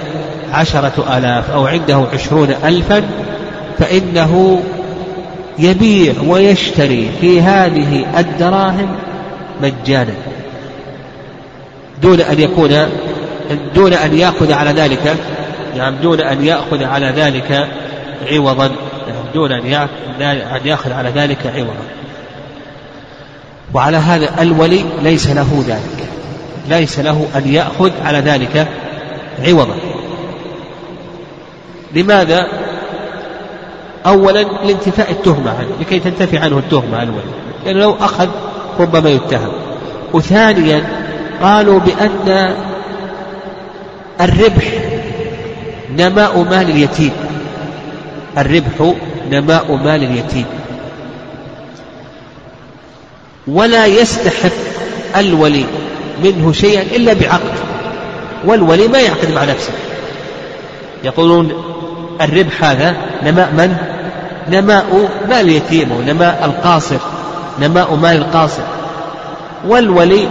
عشرة 0.53 1.19
آلاف 1.19 1.51
أو 1.51 1.67
عنده 1.67 2.07
عشرون 2.13 2.55
ألفا 2.65 3.03
فإنه 3.79 4.63
يبيع 5.59 6.15
ويشتري 6.27 7.11
في 7.21 7.41
هذه 7.41 8.05
الدراهم 8.19 8.97
مجانا. 9.63 10.15
دون 12.03 12.21
أن 12.21 12.41
يكون 12.41 12.89
دون 13.75 13.93
أن 13.93 14.19
يأخذ 14.19 14.53
على 14.53 14.71
ذلك 14.71 15.17
نعم 15.77 15.95
دون 15.97 16.21
أن 16.21 16.45
يأخذ 16.45 16.85
على 16.85 17.07
ذلك 17.07 17.69
عوضا. 18.31 18.69
نعم 19.09 19.25
دون 19.35 19.53
أن 19.53 19.67
يأخذ 20.65 20.93
على 20.93 21.11
ذلك 21.11 21.47
عوضا. 21.57 21.85
وعلى 23.75 23.97
هذا 23.97 24.43
الولي 24.43 24.85
ليس 25.03 25.27
له 25.29 25.65
ذلك. 25.69 26.09
ليس 26.69 26.99
له 26.99 27.27
أن 27.37 27.55
يأخذ 27.55 27.91
على 28.05 28.19
ذلك 28.19 28.69
عوضا. 29.47 29.75
لماذا؟ 31.95 32.47
أولا 34.07 34.43
لانتفاء 34.43 35.11
التهمة 35.11 35.51
عنه 35.51 35.69
لكي 35.81 36.01
تنتفي 36.01 36.39
عنه 36.39 36.59
التهمة 36.59 37.03
الولي 37.03 37.23
لأنه 37.65 37.81
لو 37.81 37.97
أخذ 38.01 38.29
ربما 38.81 39.11
يتهم. 39.11 39.53
وثانيا 40.13 40.85
قالوا 41.43 41.81
بأن 41.81 42.55
الربح 44.21 44.65
نماء 45.97 46.43
مال 46.43 46.71
ولا 53.47 53.87
يستحق 53.87 54.53
الولي 55.17 55.65
منه 56.25 56.53
شيئا 56.53 56.83
إلا 56.83 57.13
بعقد 57.13 57.55
والولي 58.45 58.89
ما 58.89 59.01
يعقد 59.01 59.31
مع 59.35 59.45
نفسه. 59.45 59.73
يقولون 61.05 61.72
الربح 62.21 62.65
هذا 62.65 62.97
نماء 63.23 63.51
من؟ 63.51 63.77
نماء 64.49 65.09
مال 65.29 65.41
اليتيم 65.41 65.93
ونماء 65.93 66.45
القاصر 66.45 66.99
نماء 67.61 67.95
مال 67.95 68.17
القاصر. 68.17 68.63
والولي 69.67 70.29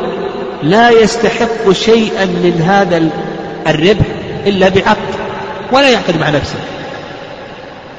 لا 0.63 0.89
يستحق 0.89 1.71
شيئا 1.71 2.25
من 2.25 2.61
هذا 2.61 3.09
الربح 3.67 4.05
إلا 4.45 4.69
بعقد 4.69 5.15
ولا 5.71 5.89
يعقد 5.89 6.19
مع 6.19 6.29
نفسه. 6.29 6.59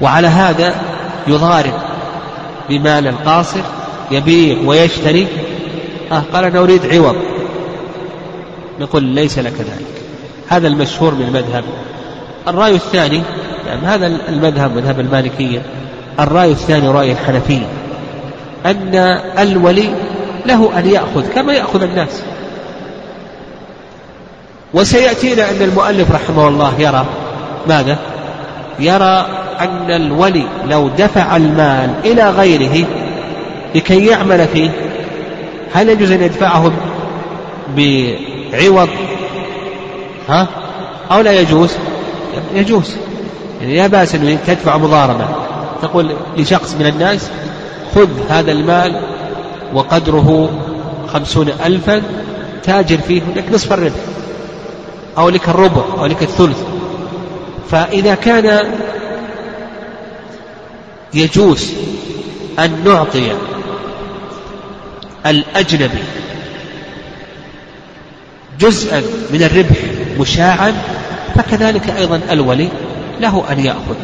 وعلى 0.00 0.26
هذا 0.26 0.74
يضارب 1.26 1.72
بمال 2.68 3.06
القاصر 3.06 3.60
يبيع 4.10 4.56
ويشتري. 4.64 5.26
آه 6.12 6.22
قال 6.32 6.44
أنا 6.44 6.58
أريد 6.58 6.94
عوض. 6.94 7.16
نقول 8.80 9.02
ليس 9.02 9.38
لك 9.38 9.54
ذلك. 9.58 9.86
هذا 10.48 10.68
المشهور 10.68 11.14
من 11.14 11.22
المذهب. 11.22 11.64
الرأي 12.48 12.74
الثاني 12.74 13.22
يعني 13.66 13.86
هذا 13.86 14.06
المذهب 14.06 14.76
مذهب 14.76 15.00
المالكية 15.00 15.62
الرأي 16.20 16.50
الثاني 16.50 16.88
رأي 16.88 17.12
الحنفية 17.12 17.66
أن 18.66 18.94
الولي 19.38 19.94
له 20.46 20.78
أن 20.78 20.86
يأخذ 20.86 21.28
كما 21.34 21.52
يأخذ 21.52 21.82
الناس. 21.82 22.22
وسيأتينا 24.74 25.50
أن 25.50 25.62
المؤلف 25.62 26.12
رحمه 26.12 26.48
الله 26.48 26.72
يرى 26.78 27.06
ماذا؟ 27.68 27.98
يرى 28.78 29.26
أن 29.60 29.90
الولي 29.90 30.44
لو 30.68 30.88
دفع 30.88 31.36
المال 31.36 31.90
إلى 32.04 32.30
غيره 32.30 32.86
لكي 33.74 34.06
يعمل 34.06 34.48
فيه 34.52 34.70
هل 35.74 35.88
يجوز 35.88 36.10
أن 36.10 36.22
يدفعه 36.22 36.72
بعوض؟ 37.76 38.88
ها؟ 40.28 40.46
أو 41.10 41.20
لا 41.20 41.40
يجوز؟ 41.40 41.76
يجوز. 42.54 42.96
يعني 43.60 43.76
لا 43.76 43.86
بأس 43.86 44.14
أن 44.14 44.38
تدفع 44.46 44.76
مضاربة. 44.76 45.28
تقول 45.82 46.16
لشخص 46.36 46.74
من 46.74 46.86
الناس 46.86 47.30
خذ 47.94 48.08
هذا 48.28 48.52
المال 48.52 49.00
وقدره 49.74 50.50
خمسون 51.12 51.48
ألفا 51.48 52.02
تاجر 52.62 52.98
فيه 52.98 53.22
لك 53.36 53.44
نصف 53.52 53.72
الربح 53.72 54.00
أو 55.18 55.28
لك 55.28 55.48
الربع 55.48 55.82
أو 55.98 56.06
لك 56.06 56.22
الثلث. 56.22 56.58
فإذا 57.70 58.14
كان 58.14 58.72
يجوز 61.14 61.72
أن 62.58 62.84
نعطي 62.84 63.32
الأجنبي 65.26 66.02
جزءا 68.60 69.02
من 69.30 69.42
الربح 69.42 69.76
مشاعا 70.20 70.74
فكذلك 71.34 71.90
أيضا 71.90 72.20
الولي 72.30 72.68
له 73.20 73.44
أن 73.50 73.60
يأخذ. 73.60 73.94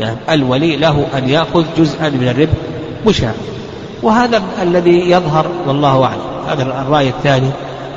يعني 0.00 0.16
الولي 0.30 0.76
له 0.76 1.06
أن 1.16 1.28
يأخذ 1.28 1.64
جزءا 1.78 2.08
من 2.08 2.28
الربح 2.28 2.52
مشاعا 3.06 3.34
وهذا 4.02 4.42
الذي 4.62 5.10
يظهر 5.10 5.46
والله 5.66 6.04
أعلم. 6.04 6.20
هذا 6.48 6.62
الرأي 6.62 7.08
الثاني. 7.08 7.50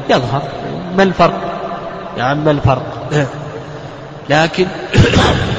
يظهر. 0.10 0.42
ما 0.98 1.04
الفرق؟ 1.04 1.34
يعني 2.18 2.40
ما 2.40 2.52
الفرق؟ 2.52 3.10
لكن 4.30 4.68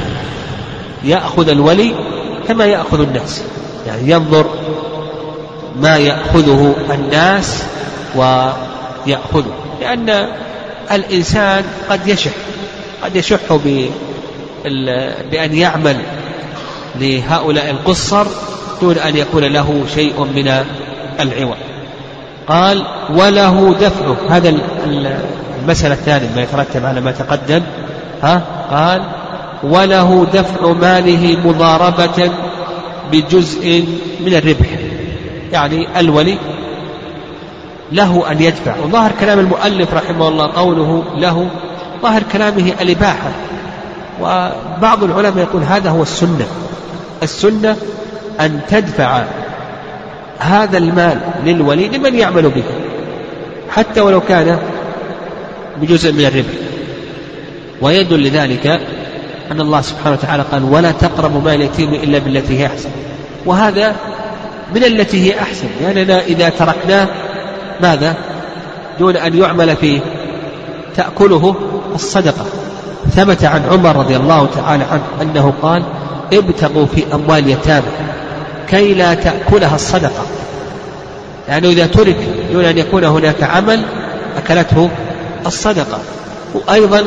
يأخذ 1.04 1.48
الولي 1.48 1.94
كما 2.48 2.64
يأخذ 2.64 3.00
الناس. 3.00 3.42
يعني 3.86 4.10
ينظر 4.10 4.46
ما 5.80 5.96
يأخذه 5.96 6.74
الناس 6.90 7.62
ويأخذه. 8.16 9.52
لأن 9.80 10.28
الإنسان 10.92 11.64
قد 11.90 12.08
يشح 12.08 12.32
قد 13.02 13.16
يشح 13.16 13.54
بأن 15.30 15.54
يعمل 15.54 15.96
لهؤلاء 17.00 17.70
القصر 17.70 18.26
دون 18.80 18.98
أن 18.98 19.16
يكون 19.16 19.44
له 19.44 19.84
شيء 19.94 20.24
من 20.24 20.64
العوض. 21.20 21.56
قال 22.48 22.84
وله 23.10 23.76
دفعه. 23.80 24.16
هذا 24.28 24.54
المسألة 25.62 25.94
الثانية 25.94 26.28
ما 26.36 26.42
يترتب 26.42 26.84
على 26.84 27.00
ما 27.00 27.10
تقدم. 27.10 27.62
ها؟ 28.22 28.42
قال 28.70 29.02
وله 29.62 30.26
دفع 30.32 30.72
ماله 30.72 31.38
مضاربة 31.44 32.30
بجزء 33.12 33.84
من 34.20 34.34
الربح. 34.34 34.68
يعني 35.52 36.00
الولي 36.00 36.38
له 37.92 38.30
أن 38.30 38.42
يدفع. 38.42 38.74
وظاهر 38.84 39.12
كلام 39.20 39.38
المؤلف 39.38 39.94
رحمه 39.94 40.28
الله 40.28 40.52
قوله 40.56 41.04
له 41.16 41.48
ظاهر 42.02 42.22
كلامه 42.32 42.72
الإباحة. 42.80 43.30
وبعض 44.20 45.04
العلماء 45.04 45.38
يقول 45.38 45.62
هذا 45.62 45.90
هو 45.90 46.02
السنة. 46.02 46.46
السنة 47.22 47.76
أن 48.40 48.60
تدفع 48.68 49.22
هذا 50.38 50.78
المال 50.78 51.20
للولي 51.44 51.88
لمن 51.88 52.14
يعمل 52.14 52.42
به. 52.42 52.64
حتى 53.70 54.00
ولو 54.00 54.20
كان 54.20 54.58
بجزء 55.80 56.12
من 56.12 56.24
الربح. 56.24 56.54
ويدل 57.80 58.22
لذلك 58.22 58.66
أن 59.52 59.60
الله 59.60 59.80
سبحانه 59.80 60.12
وتعالى 60.12 60.42
قال 60.52 60.64
ولا 60.64 60.92
تقربوا 60.92 61.40
مال 61.40 61.54
اليتيم 61.54 61.94
إلا 61.94 62.18
بالتي 62.18 62.58
هي 62.58 62.66
أحسن. 62.66 62.88
وهذا 63.46 63.96
من 64.74 64.84
التي 64.84 65.24
هي 65.24 65.40
أحسن. 65.40 65.68
لأننا 65.80 66.20
إذا 66.20 66.48
تركناه 66.48 67.08
ماذا؟ 67.82 68.14
دون 68.98 69.16
أن 69.16 69.38
يعمل 69.38 69.76
فيه 69.76 70.00
تأكله 70.96 71.54
الصدقة. 71.94 72.46
ثبت 73.10 73.44
عن 73.44 73.62
عمر 73.70 73.96
رضي 73.96 74.16
الله 74.16 74.48
تعالى 74.56 74.84
عنه 74.84 75.02
أنه 75.22 75.52
قال 75.62 75.82
ابتغوا 76.32 76.86
في 76.86 77.04
أموال 77.14 77.48
يتامى 77.48 77.86
كي 78.68 78.94
لا 78.94 79.14
تأكلها 79.14 79.74
الصدقة. 79.74 80.26
لأنه 81.48 81.68
إذا 81.68 81.86
ترك 81.86 82.16
دون 82.52 82.64
أن 82.64 82.78
يكون 82.78 83.04
هناك 83.04 83.42
عمل 83.42 83.82
أكلته 84.36 84.90
الصدقة. 85.46 85.98
وأيضا 86.54 87.04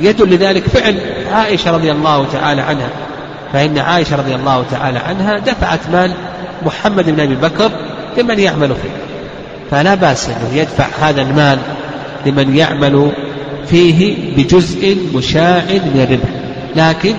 يدل 0.00 0.34
لذلك 0.34 0.68
فعل 0.68 1.00
عائشة 1.32 1.70
رضي 1.70 1.92
الله 1.92 2.26
تعالى 2.32 2.60
عنها. 2.60 2.88
فإن 3.52 3.78
عائشة 3.78 4.16
رضي 4.16 4.34
الله 4.34 4.64
تعالى 4.70 4.98
عنها 4.98 5.38
دفعت 5.38 5.80
مال 5.92 6.12
محمد 6.66 7.10
بن 7.10 7.20
أبي 7.20 7.34
بكر 7.34 7.70
لمن 8.18 8.38
يعمل 8.38 8.68
فيه. 8.68 8.90
فلا 9.70 9.94
بأس 9.94 10.28
أنه 10.28 10.60
يدفع 10.60 10.86
هذا 11.00 11.22
المال 11.22 11.58
لمن 12.26 12.56
يعمل 12.56 13.12
فيه 13.66 14.34
بجزء 14.36 14.96
مشاع 15.14 15.64
من 15.64 16.06
الربح 16.08 16.28
لكن 16.76 17.14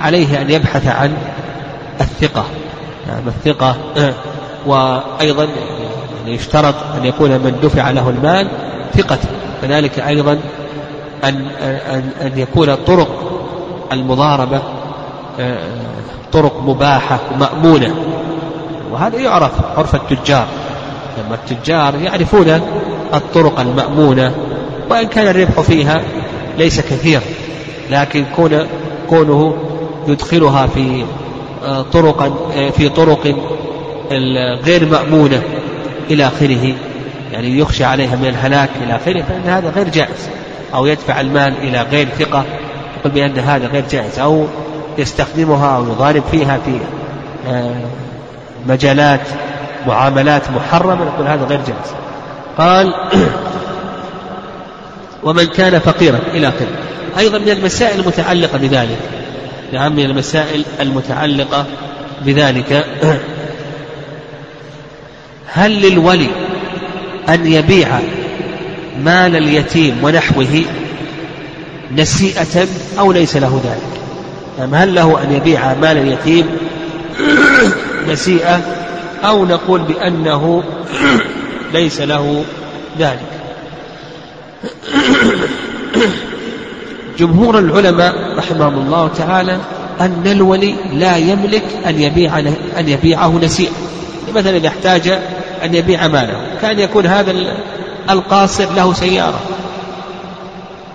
عليه 0.00 0.40
أن 0.40 0.50
يبحث 0.50 0.86
عن 0.86 1.12
الثقة. 2.00 2.44
نعم 3.08 3.28
الثقة 3.28 3.76
وأيضا 4.66 5.44
يعني 5.44 6.34
يشترط 6.34 6.74
أن 7.00 7.04
يكون 7.04 7.30
من 7.30 7.58
دفع 7.62 7.90
له 7.90 8.10
المال 8.10 8.48
ثقة. 8.94 9.18
كذلك 9.62 9.98
أيضا 9.98 10.38
أن 11.24 11.46
أن 11.90 12.10
أن 12.22 12.38
يكون 12.38 12.74
طرق 12.74 13.08
المضاربة 13.92 14.62
طرق 16.32 16.62
مباحة 16.62 17.20
مأمونة. 17.40 17.94
وهذا 18.92 19.18
يعرف 19.18 19.52
عرف 19.76 19.94
التجار. 19.94 20.46
لما 21.18 21.34
التجار 21.34 21.94
يعرفون 21.94 22.60
الطرق 23.14 23.60
المأمونة 23.60 24.32
وإن 24.90 25.06
كان 25.06 25.26
الربح 25.28 25.60
فيها 25.60 26.02
ليس 26.58 26.80
كثير 26.80 27.20
لكن 27.90 28.24
كون 28.36 28.66
كونه 29.08 29.56
يدخلها 30.08 30.66
في 30.66 31.04
آه، 31.64 31.82
طرق 31.82 32.22
آه، 32.56 32.70
في 32.70 32.88
طرق 32.88 33.36
غير 34.64 34.86
مأمونة 34.86 35.42
إلى 36.10 36.26
آخره 36.26 36.74
يعني 37.32 37.58
يخشى 37.58 37.84
عليها 37.84 38.16
من 38.16 38.28
الهلاك 38.28 38.70
إلى 38.82 38.96
آخره 38.96 39.22
فإن 39.22 39.42
هذا 39.46 39.70
غير 39.70 39.88
جائز 39.88 40.28
أو 40.74 40.86
يدفع 40.86 41.20
المال 41.20 41.54
إلى 41.62 41.82
غير 41.82 42.08
ثقة 42.18 42.44
يقول 42.98 43.12
بأن 43.12 43.38
هذا 43.38 43.66
غير 43.66 43.84
جائز 43.90 44.18
أو 44.18 44.46
يستخدمها 44.98 45.76
أو 45.76 45.82
يضارب 45.82 46.22
فيها 46.30 46.58
في 46.64 46.78
آه، 47.48 47.74
مجالات 48.66 49.20
معاملات 49.86 50.50
محرمة 50.50 51.04
نقول 51.04 51.26
هذا 51.26 51.44
غير 51.44 51.60
جائز. 51.66 51.94
قال 52.58 52.94
ومن 55.24 55.44
كان 55.44 55.78
فقيرا 55.78 56.18
إلى 56.34 56.48
آخره. 56.48 56.68
أيضا 57.18 57.38
من 57.38 57.48
المسائل 57.48 58.00
المتعلقة 58.00 58.58
بذلك. 58.58 58.98
نعم 59.72 59.96
من 59.96 60.04
المسائل 60.04 60.64
المتعلقة 60.80 61.66
بذلك. 62.24 62.86
هل 65.52 65.82
للولي 65.82 66.28
أن 67.28 67.46
يبيع 67.46 67.88
مال 69.00 69.36
اليتيم 69.36 70.04
ونحوه 70.04 70.64
نسيئة 71.96 72.66
أو 72.98 73.12
ليس 73.12 73.36
له 73.36 73.60
ذلك؟ 73.64 74.00
يعني 74.58 74.76
هل 74.76 74.94
له 74.94 75.22
أن 75.22 75.32
يبيع 75.32 75.74
مال 75.74 75.98
اليتيم 75.98 76.46
نسيئة 78.10 78.60
أو 79.24 79.44
نقول 79.44 79.80
بأنه 79.80 80.62
ليس 81.72 82.00
له 82.00 82.44
ذلك. 82.98 83.28
جمهور 87.18 87.58
العلماء 87.58 88.14
رحمهم 88.36 88.74
الله 88.74 89.08
تعالى 89.08 89.58
أن 90.00 90.22
الولي 90.26 90.74
لا 90.92 91.16
يملك 91.16 91.64
أن 91.86 92.00
يبيع 92.00 92.38
أن 92.78 92.88
يبيعه 92.88 93.38
نسيئا. 93.38 93.72
مثلا 94.34 94.56
إذا 94.56 94.68
احتاج 94.68 95.08
أن 95.64 95.74
يبيع 95.74 96.08
ماله 96.08 96.40
كان 96.62 96.78
يكون 96.78 97.06
هذا 97.06 97.34
القاصر 98.10 98.72
له 98.72 98.92
سيارة. 98.92 99.40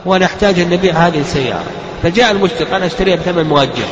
ونحتاج 0.06 0.60
أن 0.60 0.70
نبيع 0.70 0.94
هذه 0.94 1.20
السيارة. 1.20 1.64
فجاء 2.04 2.32
المشتري 2.32 2.66
قال 2.66 2.84
أشتريها 2.84 3.16
بثمن 3.16 3.44
مؤجل. 3.44 3.90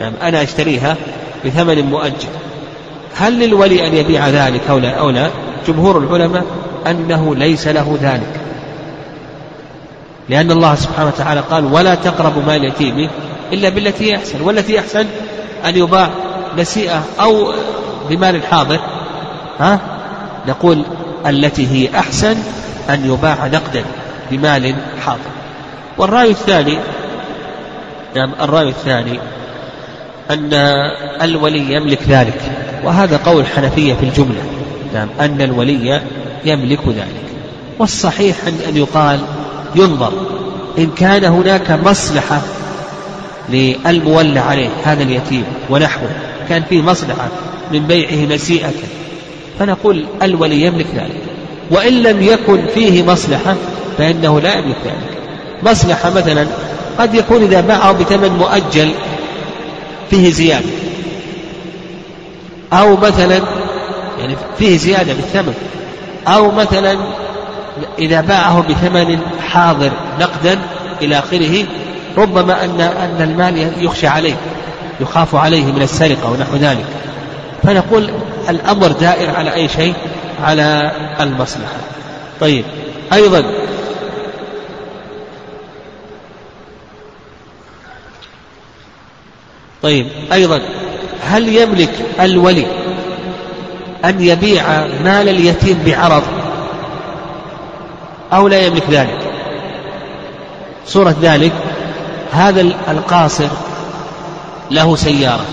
يعني 0.00 0.14
أنا 0.22 0.42
أشتريها 0.42 0.96
بثمن 1.44 1.82
مؤجل. 1.82 2.28
هل 3.16 3.40
للولي 3.40 3.86
أن 3.86 3.94
يبيع 3.94 4.28
ذلك 4.28 4.60
أو 4.70 4.78
لا؟ 4.78 4.90
أو 4.90 5.10
لا؟ 5.10 5.30
جمهور 5.66 5.98
العلماء 5.98 6.44
أنه 6.86 7.34
ليس 7.36 7.68
له 7.68 7.98
ذلك. 8.02 8.40
لأن 10.28 10.50
الله 10.50 10.74
سبحانه 10.74 11.08
وتعالى 11.08 11.40
قال 11.40 11.72
ولا 11.72 11.94
تقربوا 11.94 12.42
مال 12.42 12.56
اليتيم 12.56 13.10
إلا 13.52 13.68
بالتي 13.68 14.10
هي 14.10 14.16
أحسن 14.16 14.40
والتي 14.40 14.80
أحسن 14.80 15.06
أن 15.64 15.76
يباع 15.76 16.10
نسيئة 16.58 17.02
أو 17.20 17.52
بمال 18.10 18.42
حاضر 18.42 18.80
ها؟ 19.60 19.78
نقول 20.48 20.82
التي 21.26 21.66
هي 21.66 21.98
أحسن 21.98 22.36
أن 22.90 23.12
يباع 23.12 23.46
نقدا 23.46 23.84
بمال 24.30 24.74
حاضر. 25.06 25.30
والرأي 25.98 26.30
الثاني 26.30 26.78
نعم 28.16 28.32
الرأي 28.40 28.68
الثاني 28.68 29.18
أن 30.30 30.54
الولي 31.22 31.74
يملك 31.74 32.02
ذلك 32.08 32.40
وهذا 32.84 33.20
قول 33.26 33.40
الحنفية 33.40 33.94
في 33.94 34.02
الجملة. 34.02 34.44
نعم 34.94 35.08
أن 35.20 35.40
الولي 35.40 36.02
يملك 36.44 36.88
ذلك. 36.88 37.24
والصحيح 37.78 38.36
أن 38.68 38.76
يقال 38.76 39.20
ينظر 39.74 40.12
إن 40.78 40.90
كان 40.90 41.24
هناك 41.24 41.70
مصلحة 41.70 42.40
للمولى 43.48 44.40
عليه 44.40 44.68
هذا 44.84 45.02
اليتيم 45.02 45.44
ونحوه 45.70 46.10
كان 46.48 46.62
فيه 46.62 46.82
مصلحة 46.82 47.28
من 47.72 47.86
بيعه 47.86 48.34
نسيئة 48.34 48.72
فنقول 49.58 50.06
الولي 50.22 50.62
يملك 50.62 50.86
ذلك. 50.94 51.22
وإن 51.70 52.02
لم 52.02 52.22
يكن 52.22 52.66
فيه 52.74 53.02
مصلحة 53.02 53.54
فإنه 53.98 54.40
لا 54.40 54.54
يملك 54.54 54.76
ذلك. 54.84 55.18
مصلحة 55.62 56.10
مثلا 56.10 56.46
قد 56.98 57.14
يكون 57.14 57.42
إذا 57.42 57.60
باعه 57.60 57.92
بثمن 57.92 58.28
مؤجل 58.28 58.90
فيه 60.10 60.30
زيادة. 60.30 60.68
أو 62.72 62.96
مثلا 62.96 63.40
يعني 64.24 64.36
فيه 64.58 64.76
زيادة 64.76 65.12
بالثمن 65.12 65.54
أو 66.28 66.50
مثلا 66.50 66.98
إذا 67.98 68.20
باعه 68.20 68.62
بثمن 68.62 69.18
حاضر 69.48 69.92
نقدا 70.20 70.58
إلى 71.02 71.18
آخره 71.18 71.64
ربما 72.16 72.64
أن 72.64 72.80
أن 72.80 73.16
المال 73.20 73.84
يخشى 73.84 74.06
عليه 74.06 74.34
يخاف 75.00 75.34
عليه 75.34 75.64
من 75.64 75.82
السرقة 75.82 76.30
ونحو 76.30 76.56
ذلك. 76.56 76.84
فنقول 77.62 78.10
الأمر 78.50 78.88
دائر 78.88 79.36
على 79.36 79.54
أي 79.54 79.68
شيء؟ 79.68 79.94
على 80.42 80.92
المصلحة. 81.20 81.76
طيب 82.40 82.64
أيضا. 83.12 83.44
طيب 89.82 90.06
أيضا. 90.32 90.60
هل 91.22 91.48
يملك 91.48 91.90
الولي 92.20 92.66
أن 94.04 94.20
يبيع 94.20 94.62
مال 95.04 95.28
اليتيم 95.28 95.82
بعرض 95.86 96.22
أو 98.32 98.48
لا 98.48 98.66
يملك 98.66 98.90
ذلك. 98.90 99.18
صورة 100.86 101.14
ذلك 101.22 101.52
هذا 102.32 102.60
القاصر 102.88 103.48
له 104.70 104.96
سيارة 104.96 105.44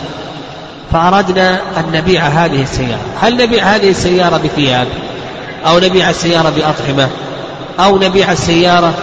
فأردنا 0.91 1.61
أن 1.77 1.83
نبيع 1.93 2.27
هذه 2.27 2.61
السيارة. 2.61 3.01
هل 3.21 3.37
نبيع 3.37 3.63
هذه 3.63 3.89
السيارة 3.89 4.37
بثياب؟ 4.37 4.87
أو 5.65 5.79
نبيع 5.79 6.09
السيارة 6.09 6.49
بأطعمة؟ 6.49 7.09
أو 7.79 7.97
نبيع 7.97 8.31
السيارة 8.31 8.93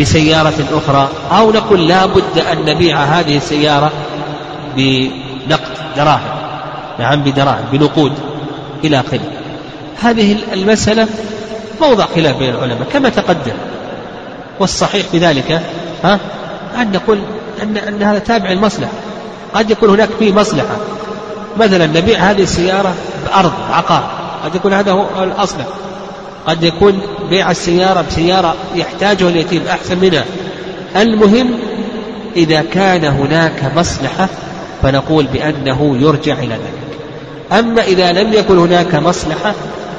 بسيارة 0.00 0.54
أخرى؟ 0.72 1.08
أو 1.32 1.52
نقول 1.52 1.88
لا 1.88 2.06
بد 2.06 2.38
أن 2.52 2.64
نبيع 2.64 3.02
هذه 3.02 3.36
السيارة 3.36 3.92
بنقد 4.76 5.76
دراهم 5.96 6.42
نعم 6.98 7.22
بدراهم 7.22 7.64
بنقود. 7.72 8.31
إلى 8.84 9.00
آخره. 9.00 9.20
هذه 10.02 10.36
المسألة 10.52 11.06
موضع 11.80 12.06
خلاف 12.06 12.36
بين 12.36 12.50
العلماء 12.50 12.88
كما 12.92 13.08
تقدم. 13.08 13.52
والصحيح 14.60 15.06
بذلك 15.12 15.62
ها 16.04 16.18
أن 16.76 16.92
نقول 16.92 17.18
أن 17.62 17.76
أن 17.76 18.02
هذا 18.02 18.18
تابع 18.18 18.50
المصلحة 18.50 18.92
قد 19.54 19.70
يكون 19.70 19.90
هناك 19.90 20.08
فيه 20.18 20.32
مصلحة. 20.32 20.76
مثلا 21.60 21.86
نبيع 21.86 22.18
هذه 22.18 22.42
السيارة 22.42 22.94
بأرض 23.26 23.52
عقار 23.70 24.10
قد 24.44 24.54
يكون 24.54 24.72
هذا 24.72 24.92
هو 24.92 25.04
الأصلح 25.22 25.66
قد 26.46 26.62
يكون 26.62 27.02
بيع 27.30 27.50
السيارة 27.50 28.04
بسيارة 28.10 28.54
يحتاجها 28.74 29.28
اليتيم 29.28 29.62
أحسن 29.68 29.98
منها. 29.98 30.24
المهم 30.96 31.54
إذا 32.36 32.62
كان 32.62 33.04
هناك 33.04 33.72
مصلحة 33.76 34.28
فنقول 34.82 35.26
بأنه 35.26 35.96
يرجع 36.00 36.32
إلى 36.32 36.54
ذلك. 36.54 36.82
أما 37.58 37.82
إذا 37.82 38.12
لم 38.12 38.32
يكن 38.32 38.58
هناك 38.58 38.94
مصلحة 38.94 39.54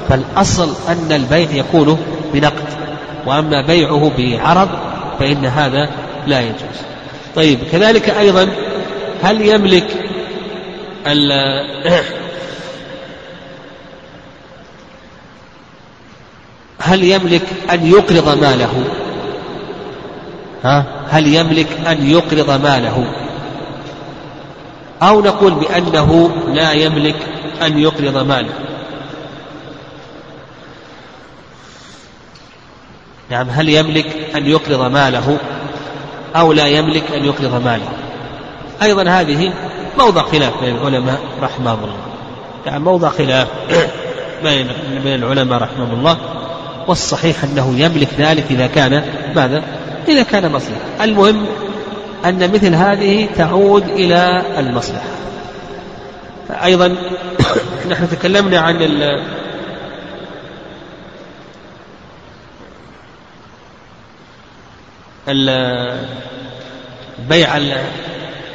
فالأصل 0.09 0.73
أن 0.89 1.11
البيع 1.11 1.51
يكون 1.51 1.97
بنقد. 2.33 2.83
وأما 3.25 3.61
بيعه 3.61 4.11
بعرض 4.17 4.69
فإن 5.19 5.45
هذا 5.45 5.89
لا 6.27 6.41
يجوز. 6.41 6.77
طيب 7.35 7.59
كذلك 7.71 8.09
أيضا 8.09 8.49
هل 9.23 9.41
يملك 9.41 9.87
هل 16.79 17.03
يملك 17.03 17.45
أن 17.71 17.87
يقرض 17.87 18.41
ماله؟ 18.41 18.83
ها؟ 20.63 20.85
هل 21.09 21.27
يملك 21.27 21.67
أن 21.87 22.09
يقرض 22.09 22.63
ماله؟ 22.63 23.05
أو 25.01 25.21
نقول 25.21 25.53
بأنه 25.53 26.31
لا 26.53 26.71
يملك 26.71 27.15
أن 27.65 27.79
يقرض 27.79 28.17
ماله. 28.17 28.53
نعم 33.29 33.49
هل 33.49 33.69
يملك 33.69 34.05
أن 34.35 34.45
يقرض 34.45 34.91
ماله 34.91 35.37
أو 36.35 36.53
لا 36.53 36.67
يملك 36.67 37.11
أن 37.11 37.25
يقرض 37.25 37.63
ماله؟ 37.65 37.89
أيضا 38.81 39.03
هذه 39.09 39.53
موضع 39.99 40.21
خلاف 40.21 40.53
بين 40.61 40.75
العلماء 40.75 41.19
رحمهم 41.41 41.83
الله. 41.83 41.97
يعني 42.65 42.79
موضع 42.79 43.09
خلاف 43.09 43.47
بين 44.43 44.67
بين 45.03 45.23
العلماء 45.23 45.61
رحمهم 45.61 45.91
الله. 45.99 46.17
والصحيح 46.87 47.43
أنه 47.43 47.73
يملك 47.77 48.09
ذلك 48.17 48.45
إذا 48.51 48.67
كان 48.67 49.03
ماذا؟ 49.35 49.63
إذا 50.07 50.23
كان 50.23 50.51
مصلحة. 50.51 51.03
المهم 51.03 51.45
أن 52.25 52.51
مثل 52.51 52.75
هذه 52.75 53.27
تعود 53.37 53.83
إلى 53.89 54.43
المصلحة. 54.59 55.09
أيضا 56.49 56.95
نحن 57.89 58.09
تكلمنا 58.09 58.59
عن 58.59 58.81
بيع 67.29 67.57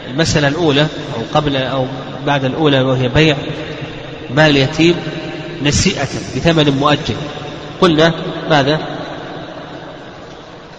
المسألة 0.09 0.49
الأولى 0.49 0.81
أو 1.17 1.23
قبل 1.35 1.57
أو 1.57 1.87
بعد 2.27 2.45
الأولى 2.45 2.81
وهي 2.81 3.09
بيع 3.09 3.37
مال 4.31 4.51
اليتيم 4.51 4.97
نسيئة 5.63 6.09
بثمن 6.37 6.71
مؤجل 6.71 7.17
قلنا 7.81 8.13
ماذا؟ 8.51 8.79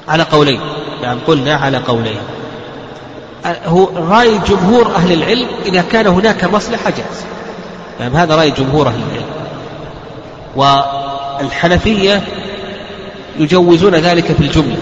على 0.07 0.23
قولين 0.23 0.59
نعم 1.01 1.19
قلنا 1.27 1.55
على 1.55 1.77
قولين 1.77 2.17
هو 3.45 3.89
رأي 3.95 4.39
جمهور 4.47 4.95
أهل 4.95 5.11
العلم 5.11 5.47
إذا 5.65 5.83
كان 5.91 6.07
هناك 6.07 6.43
مصلحة 6.43 6.89
جاز. 6.89 7.23
نعم 7.99 8.15
هذا 8.15 8.35
رأي 8.35 8.51
جمهور 8.51 8.87
أهل 8.87 9.01
العلم. 9.11 9.25
والحنفية 10.55 12.23
يجوزون 13.39 13.95
ذلك 13.95 14.25
في 14.25 14.39
الجملة. 14.39 14.77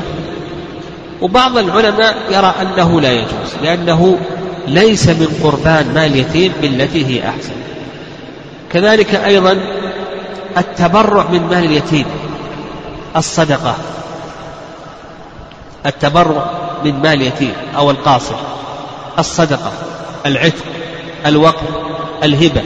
وبعض 1.21 1.57
العلماء 1.57 2.17
يرى 2.31 2.53
أنه 2.61 3.01
لا 3.01 3.11
يجوز 3.11 3.55
لأنه 3.63 4.17
ليس 4.67 5.07
من 5.07 5.39
قربان 5.43 5.93
مال 5.93 6.11
اليتيم 6.11 6.53
بالتي 6.61 7.05
هي 7.05 7.29
أحسن. 7.29 7.53
كذلك 8.73 9.15
أيضا 9.15 9.57
التبرع 10.57 11.27
من 11.31 11.41
مال 11.41 11.65
اليتيم 11.65 12.05
الصدقة. 13.15 13.75
التبرع 15.87 16.49
من 16.85 16.93
مال 17.01 17.13
اليتيم 17.13 17.53
أو 17.77 17.91
القاصر 17.91 18.35
الصدقة 19.19 19.71
العتق 20.25 20.63
الوقف 21.25 21.63
الهبة. 22.23 22.61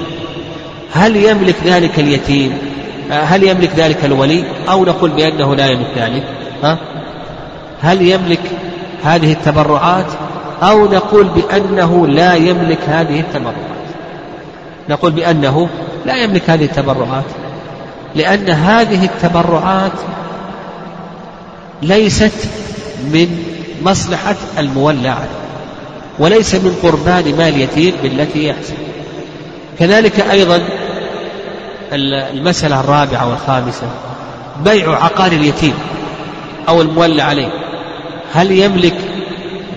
هل 0.93 1.15
يملك 1.15 1.55
ذلك 1.65 1.99
اليتيم؟ 1.99 2.57
هل 3.11 3.43
يملك 3.43 3.71
ذلك 3.75 4.05
الولي؟ 4.05 4.43
أو 4.69 4.85
نقول 4.85 5.09
بأنه 5.09 5.55
لا 5.55 5.67
يملك 5.67 5.97
ذلك 5.97 6.23
ها؟ 6.63 6.77
هل 7.81 8.01
يملك 8.01 8.41
هذه 9.03 9.31
التبرعات؟ 9.33 10.05
أو 10.63 10.85
نقول 10.85 11.27
بأنه 11.27 12.07
لا 12.07 12.35
يملك 12.35 12.79
هذه 12.87 13.19
التبرعات؟ 13.19 13.71
نقول 14.89 15.11
بأنه 15.11 15.69
لا 16.05 16.23
يملك 16.23 16.49
هذه 16.49 16.65
التبرعات 16.65 17.25
لأن 18.15 18.49
هذه 18.49 19.05
التبرعات 19.05 19.91
ليست 21.81 22.49
من 23.03 23.43
مصلحة 23.83 24.35
المولى 24.57 25.09
عليه 25.09 25.41
وليس 26.19 26.55
من 26.55 26.75
قربان 26.83 27.37
مال 27.37 27.61
يتيم 27.61 27.93
بالتي 28.03 28.47
يحسن. 28.47 28.75
كذلك 29.79 30.19
أيضا 30.19 30.61
المسألة 31.93 32.79
الرابعة 32.79 33.29
والخامسة 33.29 33.87
بيع 34.63 35.03
عقار 35.03 35.31
اليتيم 35.31 35.73
أو 36.69 36.81
المولى 36.81 37.21
عليه. 37.21 37.49
هل 38.33 38.51
يملك 38.51 38.97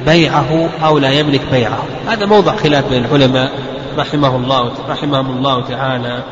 بيعه 0.07 0.69
أو 0.85 0.99
لا 0.99 1.11
يملك 1.11 1.41
بيعه؟ 1.53 1.85
هذا 2.09 2.27
موضع 2.27 2.57
خلاف 2.57 2.89
بين 2.89 3.05
العلماء 3.05 3.53
رحمه 3.99 4.37
الله 4.37 4.73
رحمهم 4.89 5.37
الله 5.37 5.63
تعالى. 5.63 6.23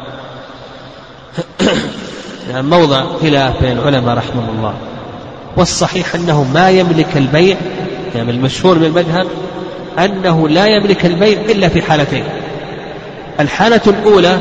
يعني 2.51 2.63
موضع 2.63 3.05
خلاف 3.23 3.63
بين 3.63 3.79
العلماء 3.79 4.17
رحمهم 4.17 4.49
الله. 4.59 4.75
والصحيح 5.57 6.15
أنه 6.15 6.45
ما 6.55 6.71
يملك 6.71 7.17
البيع 7.17 7.57
يعني 8.15 8.31
المشهور 8.31 8.79
من 8.79 8.85
المذهب 8.85 9.27
أنه 9.99 10.49
لا 10.49 10.67
يملك 10.67 11.07
البيع 11.07 11.41
إلا 11.41 11.69
في 11.69 11.83
حالتين. 11.83 12.25
الحالة 13.41 13.81
الأولى 13.87 14.39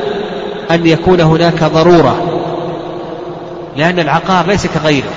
أن 0.72 0.88
يكون 0.88 1.22
هناك 1.22 1.64
ضرورة 1.64 2.16
لأن 3.78 4.00
العقار 4.00 4.48
ليس 4.48 4.68
كغيره. 4.68 5.10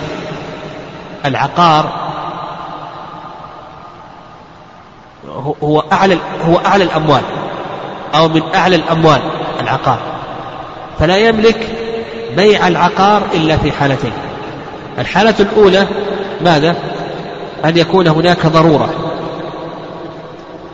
العقار 1.25 2.05
هو 5.63 5.85
أعلى 5.93 6.19
هو 6.49 6.57
أعلى 6.67 6.85
الأموال 6.85 7.23
أو 8.15 8.29
من 8.29 8.43
أعلى 8.55 8.77
الأموال 8.77 9.21
العقار. 9.61 9.99
فلا 10.99 11.17
يملك 11.17 11.69
بيع 12.37 12.69
العقار 12.69 13.23
إلا 13.35 13.57
في 13.57 13.73
حالتين. 13.73 14.13
الحالة 14.99 15.35
الأولى 15.41 15.87
ماذا؟ 16.41 16.77
أن 17.65 17.77
يكون 17.77 18.09
هناك 18.09 18.47
ضرورة. 18.47 18.95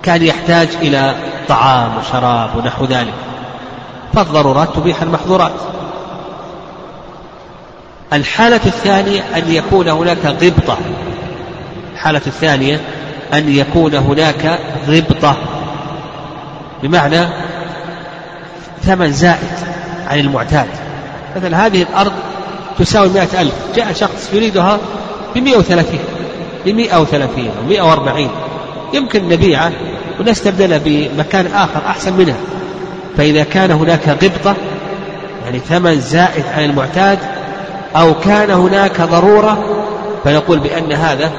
كان 0.03 0.23
يحتاج 0.23 0.69
إلى 0.83 1.15
طعام 1.49 1.99
وشراب 1.99 2.57
ونحو 2.57 2.85
ذلك. 2.85 3.15
فالضرورات 4.15 4.69
تبيح 4.77 5.03
المحظورات. 5.03 5.53
الحالة 8.13 8.61
الثانية 8.67 9.21
أن 9.37 9.53
يكون 9.53 9.89
هناك 9.89 10.27
غبطة. 10.27 10.79
الحالة 11.95 12.23
الثانية 12.27 12.81
أن 13.35 13.49
يكون 13.49 13.95
هناك 13.95 14.59
غبطة. 14.89 15.37
بمعنى 16.83 17.27
ثمن 18.83 19.13
زائد 19.13 19.59
عن 20.07 20.19
المعتاد. 20.19 20.69
مثلا 21.37 21.67
هذه 21.67 21.83
الأرض 21.83 22.13
تساوي 22.81 23.09
مئة 23.09 23.41
ألف. 23.41 23.55
جاء 23.77 23.93
شخص 23.93 24.31
يريدها 24.33 24.79
بمئة 25.35 25.57
وثلاثين 25.57 26.01
بمئة 26.67 27.01
وثلاثين 27.01 27.51
ومئة 27.65 27.83
وأربعين. 27.83 28.31
يمكن 28.95 29.29
نبيعه 29.29 29.73
ونستبدلها 30.21 30.81
بمكان 30.85 31.47
آخر 31.47 31.81
أحسن 31.87 32.13
منها 32.13 32.37
فإذا 33.17 33.45
كان 33.45 33.71
هناك 33.71 34.09
غبطة 34.09 34.55
يعني 35.45 35.59
ثمن 35.59 36.01
زائد 36.01 36.45
عن 36.57 36.65
المعتاد 36.65 37.19
أو 37.97 38.15
كان 38.15 38.51
هناك 38.51 39.01
ضرورة 39.01 39.65
فنقول 40.25 40.59
بأن 40.59 40.93
هذا 40.93 41.31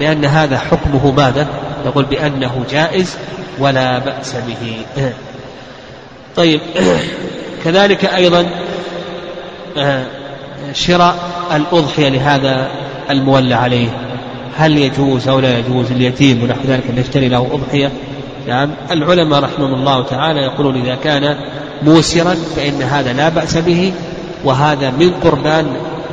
لأن 0.00 0.24
هذا 0.24 0.58
حكمه 0.58 1.10
ماذا؟ 1.10 1.46
نقول 1.86 2.04
بأنه 2.04 2.64
جائز 2.70 3.16
ولا 3.58 3.98
بأس 3.98 4.34
به. 4.34 4.84
طيب 6.36 6.60
كذلك 7.64 8.04
أيضا 8.04 8.46
شراء 10.72 11.16
الأضحية 11.54 12.08
لهذا 12.08 12.68
المولى 13.10 13.54
عليه. 13.54 13.88
هل 14.56 14.78
يجوز 14.78 15.28
أو 15.28 15.40
لا 15.40 15.58
يجوز 15.58 15.90
اليتيم 15.90 16.42
ونحو 16.42 16.60
ذلك 16.68 16.84
أن 16.90 16.98
يشتري 16.98 17.28
له 17.28 17.48
أضحية؟ 17.52 17.92
نعم. 18.48 18.70
العلماء 18.90 19.40
رحمهم 19.40 19.74
الله 19.74 20.02
تعالى 20.02 20.40
يقولون 20.40 20.80
إذا 20.80 20.94
كان 20.94 21.36
موسرا 21.82 22.34
فإن 22.56 22.82
هذا 22.82 23.12
لا 23.12 23.28
بأس 23.28 23.56
به 23.56 23.92
وهذا 24.44 24.90
من 24.90 25.10
قربان 25.10 25.66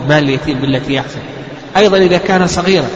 مال 0.09 0.23
اليتيم 0.23 0.59
بالتي 0.59 0.93
يحسن 0.93 1.19
أيضا 1.77 1.97
إذا 1.97 2.17
كان 2.17 2.47
صغيرا 2.47 2.87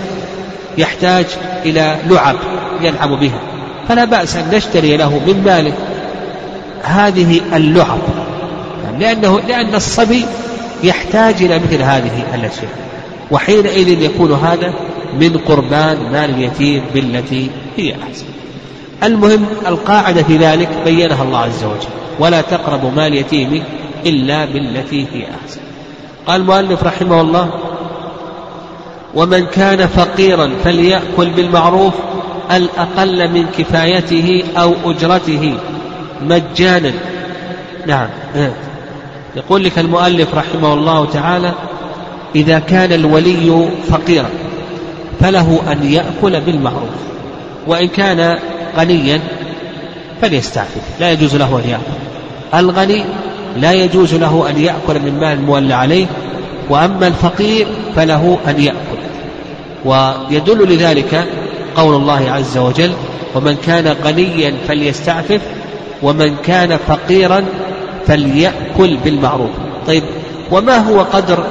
يحتاج 0.77 1.25
إلى 1.65 1.97
لعب 2.09 2.35
يلعب 2.81 3.09
بها 3.09 3.39
فلا 3.89 4.05
بأس 4.05 4.35
أن 4.35 4.49
نشتري 4.53 4.97
له 4.97 5.09
من 5.09 5.43
ماله 5.45 5.73
هذه 6.83 7.41
اللعب. 7.55 7.99
لأنه 8.99 9.39
لأن 9.47 9.75
الصبي 9.75 10.25
يحتاج 10.83 11.43
إلى 11.43 11.59
مثل 11.59 11.81
هذه 11.81 12.23
الأشياء. 12.33 12.71
وحينئذ 13.31 14.01
يكون 14.01 14.31
هذا 14.31 14.73
من 15.19 15.37
قربان 15.37 16.11
مال 16.11 16.29
اليتيم 16.29 16.83
بالتي 16.93 17.49
هي 17.77 17.95
أحسن. 18.03 18.25
المهم 19.03 19.45
القاعدة 19.67 20.23
في 20.23 20.37
ذلك 20.37 20.69
بينها 20.85 21.23
الله 21.23 21.39
عز 21.39 21.63
وجل 21.63 21.89
ولا 22.19 22.41
تقربوا 22.41 22.91
مال 22.91 23.13
يتيم 23.13 23.63
إلا 24.05 24.45
بالتي 24.45 25.05
هي 25.13 25.27
أحسن. 25.43 25.61
قال 26.27 26.41
المؤلف 26.41 26.83
رحمه 26.83 27.21
الله 27.21 27.49
ومن 29.15 29.45
كان 29.45 29.87
فقيرا 29.87 30.51
فليأكل 30.63 31.29
بالمعروف 31.29 31.93
الأقل 32.51 33.31
من 33.31 33.45
كفايته 33.57 34.43
أو 34.57 34.73
أجرته 34.85 35.57
مجانا. 36.21 36.91
نعم. 37.87 38.09
يقول 39.37 39.63
لك 39.63 39.79
المؤلف 39.79 40.35
رحمه 40.35 40.73
الله 40.73 41.05
تعالى 41.05 41.53
إذا 42.35 42.59
كان 42.59 42.93
الولي 42.93 43.69
فقيرا 43.89 44.29
فله 45.19 45.61
أن 45.71 45.91
يأكل 45.91 46.41
بالمعروف 46.41 46.89
وإن 47.67 47.87
كان 47.87 48.37
غنيا 48.77 49.19
فليستعفف 50.21 50.81
لا 50.99 51.11
يجوز 51.11 51.35
له 51.35 51.61
أن 51.65 51.69
يأكل. 51.69 52.63
الغني 52.65 53.05
لا 53.57 53.73
يجوز 53.73 54.15
له 54.15 54.49
أن 54.49 54.59
يأكل 54.61 54.99
من 54.99 55.17
مال 55.19 55.37
المولى 55.37 55.73
عليه 55.73 56.05
وأما 56.69 57.07
الفقير 57.07 57.67
فله 57.95 58.37
أن 58.47 58.61
يأكل. 58.61 58.97
ويدل 59.85 60.75
لذلك 60.75 61.25
قول 61.75 61.95
الله 61.95 62.31
عز 62.31 62.57
وجل 62.57 62.91
ومن 63.35 63.55
كان 63.55 63.95
غنيا 64.03 64.53
فليستعفف 64.67 65.41
ومن 66.03 66.35
كان 66.43 66.77
فقيرا 66.87 67.45
فليأكل 68.07 68.97
بالمعروف. 68.97 69.49
طيب 69.87 70.03
وما 70.51 70.77
هو 70.77 71.01
قدر 71.01 71.43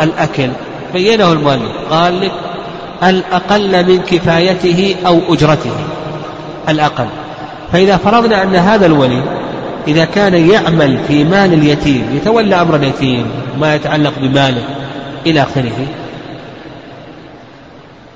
الأكل؟ 0.00 0.50
بينه 0.92 1.32
المؤلف 1.32 1.72
قال 1.90 2.20
لك 2.20 2.32
الأقل 3.02 3.86
من 3.86 3.98
كفايته 3.98 4.96
أو 5.06 5.20
أجرته 5.28 5.70
الأقل. 6.68 7.06
فإذا 7.72 7.96
فرضنا 7.96 8.42
أن 8.42 8.56
هذا 8.56 8.86
الولي 8.86 9.22
إذا 9.88 10.04
كان 10.04 10.50
يعمل 10.50 10.98
في 11.08 11.24
مال 11.24 11.52
اليتيم 11.52 12.04
يتولى 12.14 12.60
أمر 12.60 12.76
اليتيم 12.76 13.26
ما 13.60 13.74
يتعلق 13.74 14.12
بماله 14.18 14.62
إلى 15.26 15.42
آخره. 15.42 15.86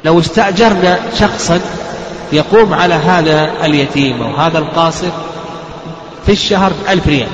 لو 0.05 0.21
استأجرنا 0.21 0.99
شخصا 1.19 1.61
يقوم 2.33 2.75
على 2.75 2.95
هذا 2.95 3.51
اليتيم 3.65 4.23
أو 4.23 4.37
هذا 4.37 4.59
القاصر 4.59 5.11
في 6.27 6.33
الشهر 6.33 6.73
ألف 6.89 7.07
ريال 7.07 7.29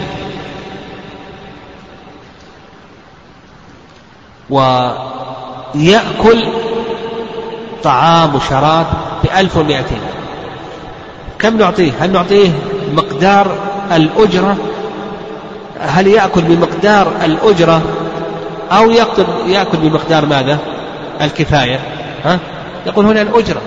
ويأكل 4.51 6.49
طعام 7.83 8.35
وشراب 8.35 8.87
بألف 9.25 9.57
ومائتين. 9.57 10.01
كم 11.39 11.59
نعطيه؟ 11.59 11.93
هل 12.01 12.13
نعطيه 12.13 12.51
مقدار 12.95 13.57
الأجرة؟ 13.93 14.57
هل 15.81 16.07
يأكل 16.07 16.43
بمقدار 16.43 17.13
الأجرة؟ 17.25 17.83
أو 18.73 18.91
يقدر 18.91 19.27
يأكل 19.47 19.79
بمقدار 19.79 20.27
ماذا؟ 20.27 20.59
الكفاية. 21.21 21.81
ها؟ 22.25 22.39
يقول 22.87 23.07
هنا 23.07 23.23
الأجرة. 23.23 23.61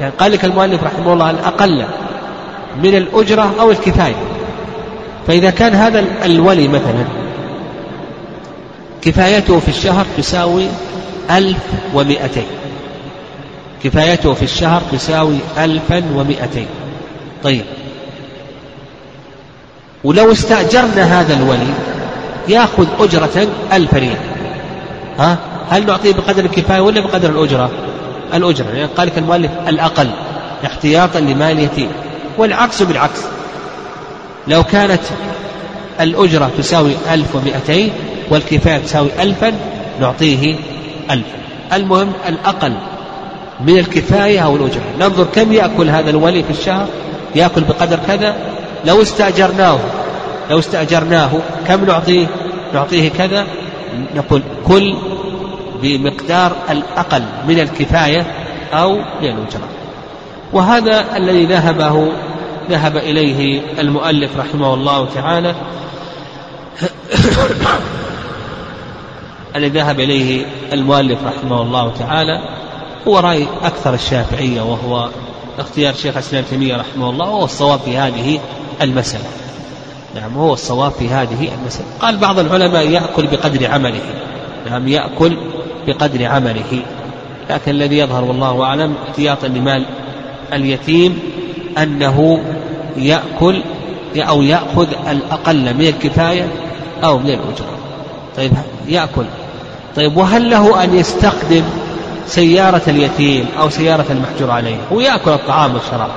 يعني 0.00 0.12
قال 0.18 0.32
لك 0.32 0.44
المؤلف 0.44 0.84
رحمه 0.84 1.12
الله 1.12 1.30
الأقل 1.30 1.84
من 2.82 2.94
الأجرة 2.94 3.50
أو 3.60 3.70
الكفاية. 3.70 4.14
فإذا 5.26 5.50
كان 5.50 5.74
هذا 5.74 6.04
الولي 6.24 6.68
مثلا 6.68 7.04
كفايته 9.08 9.60
في 9.60 9.68
الشهر 9.68 10.06
تساوي 10.16 10.66
ألف 11.30 11.58
ومائتين 11.94 12.46
كفايته 13.84 14.34
في 14.34 14.42
الشهر 14.42 14.82
تساوي 14.92 15.38
ألفا 15.58 16.02
ومائتين 16.14 16.66
طيب. 17.44 17.64
ولو 20.04 20.32
استأجرنا 20.32 21.20
هذا 21.20 21.34
الولي 21.34 21.74
يأخذ 22.48 22.86
أجرة 23.00 23.48
ألف 23.72 23.94
ريال. 23.94 24.16
ها؟ 25.18 25.38
هل 25.70 25.86
نعطيه 25.86 26.12
بقدر 26.12 26.44
الكفاية 26.44 26.80
ولا 26.80 27.00
بقدر 27.00 27.30
الأجرة؟ 27.30 27.70
الأجرة 28.34 28.66
يعني 28.66 28.88
قال 28.96 29.08
لك 29.08 29.18
المؤلف 29.18 29.50
الأقل 29.68 30.10
احتياطا 30.66 31.20
لمال 31.20 31.52
اليتيم 31.52 31.88
والعكس 32.38 32.82
بالعكس. 32.82 33.20
لو 34.48 34.64
كانت 34.64 35.02
الأجرة 36.00 36.50
تساوي 36.58 36.92
ألف 37.10 37.34
ومئتين 37.34 37.92
والكفاية 38.30 38.78
تساوي 38.78 39.08
ألفا 39.22 39.52
نعطيه 40.00 40.56
ألفا. 41.10 41.38
المهم 41.72 42.12
الأقل 42.28 42.72
من 43.60 43.78
الكفاية 43.78 44.40
أو 44.40 44.56
الأجرة 44.56 44.82
ننظر 45.00 45.24
كم 45.24 45.52
يأكل 45.52 45.88
هذا 45.88 46.10
الولي 46.10 46.42
في 46.42 46.50
الشهر؟ 46.50 46.86
يأكل 47.34 47.64
بقدر 47.64 47.98
كذا؟ 48.06 48.36
لو 48.84 49.02
استأجرناه 49.02 49.78
لو 50.50 50.58
استأجرناه 50.58 51.30
كم 51.68 51.84
نعطيه؟ 51.84 52.26
نعطيه 52.74 53.08
كذا؟ 53.08 53.46
نقول 54.14 54.42
كل 54.66 54.94
بمقدار 55.82 56.52
الأقل 56.70 57.22
من 57.48 57.60
الكفاية 57.60 58.26
أو 58.72 58.96
من 58.96 59.24
الأجرة 59.24 59.68
وهذا 60.52 61.16
الذي 61.16 61.46
ذهبه 61.46 62.12
ذهب 62.70 62.96
إليه 62.96 63.62
المؤلف 63.78 64.30
رحمه 64.36 64.74
الله 64.74 65.08
تعالى. 65.14 65.54
الذي 69.56 69.78
ذهب 69.78 70.00
إليه 70.00 70.46
المؤلف 70.72 71.18
رحمه 71.24 71.62
الله 71.62 71.92
تعالى 71.98 72.40
هو 73.08 73.18
رأي 73.18 73.46
أكثر 73.62 73.94
الشافعية 73.94 74.60
وهو 74.60 75.08
اختيار 75.58 75.94
شيخ 75.94 76.16
الإسلام 76.16 76.44
تيمية 76.50 76.76
رحمه 76.76 77.10
الله 77.10 77.30
وهو 77.30 77.44
الصواب 77.44 77.80
في 77.80 77.96
هذه 77.96 78.40
المسألة. 78.82 79.24
نعم 80.14 80.34
هو 80.34 80.52
الصواب 80.52 80.92
في 80.92 81.08
هذه 81.08 81.48
المسألة. 81.60 81.86
قال 82.00 82.16
بعض 82.16 82.38
العلماء 82.38 82.88
يأكل 82.88 83.26
بقدر 83.26 83.66
عمله. 83.66 84.00
نعم 84.70 84.88
يأكل 84.88 85.36
بقدر 85.86 86.24
عمله. 86.24 86.82
لكن 87.50 87.70
الذي 87.70 87.98
يظهر 87.98 88.24
والله 88.24 88.62
أعلم 88.64 88.94
احتياطا 89.08 89.48
لمال 89.48 89.86
اليتيم 90.52 91.18
أنه 91.78 92.42
يأكل 92.96 93.62
أو 94.16 94.42
يأخذ 94.42 94.88
الأقل 95.10 95.74
من 95.74 95.86
الكفاية 95.86 96.48
أو 97.04 97.18
من 97.18 97.30
الأجرة. 97.30 97.78
طيب 98.36 98.52
يأكل 98.88 99.24
طيب 99.96 100.16
وهل 100.16 100.50
له 100.50 100.84
أن 100.84 100.94
يستخدم 100.94 101.62
سيارة 102.26 102.82
اليتيم 102.88 103.46
أو 103.58 103.70
سيارة 103.70 104.04
المحجور 104.10 104.50
عليه؟ 104.50 104.76
هو 104.92 105.00
يأكل 105.00 105.30
الطعام 105.30 105.74
والشراب. 105.74 106.10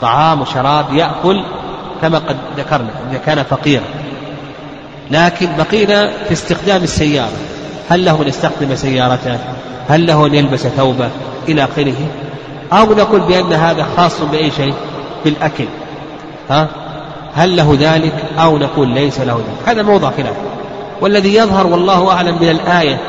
طعام 0.00 0.40
وشراب 0.40 0.94
يأكل 0.94 1.42
كما 2.02 2.18
قد 2.18 2.36
ذكرنا 2.56 2.90
إذا 3.10 3.18
كان 3.18 3.42
فقيرا. 3.42 3.84
لكن 5.10 5.48
بقينا 5.58 6.10
في 6.26 6.32
استخدام 6.32 6.82
السيارة. 6.82 7.32
هل 7.90 8.04
له 8.04 8.22
أن 8.22 8.28
يستخدم 8.28 8.74
سيارته؟ 8.74 9.38
هل 9.88 10.06
له 10.06 10.26
أن 10.26 10.34
يلبس 10.34 10.66
ثوبه؟ 10.66 11.10
إلى 11.48 11.64
آخره. 11.64 12.08
أو 12.72 12.94
نقول 12.94 13.20
بأن 13.20 13.52
هذا 13.52 13.86
خاص 13.96 14.20
بأي 14.20 14.50
شيء؟ 14.50 14.74
بالأكل. 15.24 15.64
ها؟ 16.50 16.68
هل 17.34 17.56
له 17.56 17.76
ذلك؟ 17.80 18.14
أو 18.38 18.58
نقول 18.58 18.88
ليس 18.88 19.20
له 19.20 19.34
ذلك. 19.34 19.68
هذا 19.68 19.82
موضع 19.82 20.10
خلاف. 20.10 20.34
والذي 21.00 21.34
يظهر 21.34 21.66
والله 21.66 22.10
أعلم 22.12 22.34
من 22.40 22.50
الآية. 22.50 23.00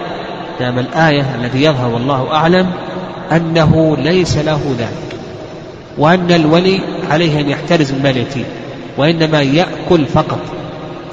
نعم 0.59 0.79
الآية 0.79 1.35
الذي 1.35 1.63
يظهر 1.63 1.89
والله 1.89 2.33
أعلم 2.33 2.71
أنه 3.31 3.97
ليس 3.99 4.37
له 4.37 4.75
ذلك 4.79 5.19
وأن 5.97 6.31
الولي 6.31 6.81
عليه 7.11 7.39
أن 7.39 7.49
يحترز 7.49 7.91
من 7.91 8.05
اليتيم 8.05 8.45
وإنما 8.97 9.41
يأكل 9.41 10.05
فقط. 10.05 10.39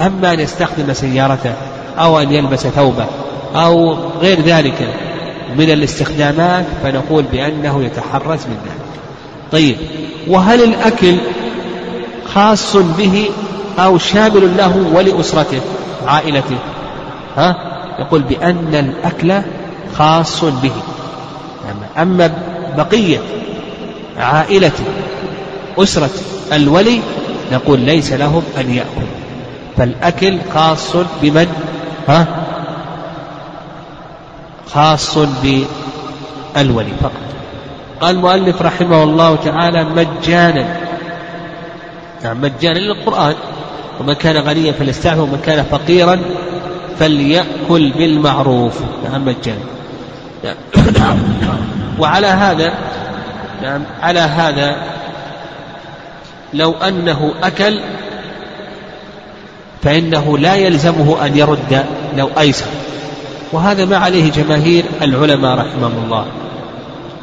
أما 0.01 0.33
أن 0.33 0.39
يستخدم 0.39 0.93
سيارته 0.93 1.53
أو 1.97 2.19
أن 2.19 2.31
يلبس 2.31 2.67
ثوبه 2.67 3.05
أو 3.55 3.93
غير 4.21 4.41
ذلك 4.41 4.87
من 5.57 5.71
الاستخدامات 5.71 6.65
فنقول 6.83 7.23
بأنه 7.31 7.83
يتحرز 7.83 8.39
من 8.45 8.57
ذلك. 8.65 8.89
طيب 9.51 9.75
وهل 10.27 10.63
الأكل 10.63 11.15
خاص 12.33 12.75
به 12.75 13.29
أو 13.79 13.97
شامل 13.97 14.57
له 14.57 14.89
ولأسرته 14.93 15.61
عائلته. 16.07 16.57
ها؟ 17.37 17.55
يقول 17.99 18.21
بأن 18.21 18.75
الأكل 18.75 19.41
خاص 19.97 20.45
به. 20.45 20.71
أما 21.97 22.31
بقية 22.77 23.19
عائلة 24.17 24.71
أسرة 25.77 26.09
الولي 26.53 27.01
نقول 27.51 27.79
ليس 27.79 28.13
لهم 28.13 28.43
أن 28.57 28.73
يأكل 28.73 29.07
فالأكل 29.77 30.37
خاص 30.53 30.95
بمن؟ 31.21 31.47
ها؟ 32.07 32.27
خاص 34.73 35.17
بالولي 35.17 36.91
فقط. 37.01 37.11
قال 38.01 38.15
المؤلف 38.15 38.61
رحمه 38.61 39.03
الله 39.03 39.35
تعالى 39.35 39.83
مجانا. 39.83 40.77
نعم 42.23 42.41
مجانا 42.41 42.79
للقرآن. 42.79 43.35
ومن 43.99 44.13
كان 44.13 44.37
غنيا 44.37 44.71
فليستعفف 44.71 45.19
ومن 45.19 45.41
كان 45.45 45.63
فقيرا 45.63 46.19
فليأكل 46.99 47.91
بالمعروف. 47.97 48.79
نعم 49.03 49.25
مجانا 49.25 49.59
نعم. 50.99 51.17
وعلى 51.99 52.27
هذا 52.27 52.73
نعم 53.63 53.81
على 54.01 54.19
هذا 54.19 54.75
لو 56.53 56.73
أنه 56.73 57.33
أكل 57.43 57.79
فإنه 59.83 60.37
لا 60.37 60.55
يلزمه 60.55 61.25
أن 61.25 61.37
يرد 61.37 61.85
لو 62.17 62.29
أيسر. 62.39 62.65
وهذا 63.51 63.85
ما 63.85 63.97
عليه 63.97 64.31
جماهير 64.31 64.85
العلماء 65.01 65.57
رحمهم 65.57 66.03
الله. 66.05 66.25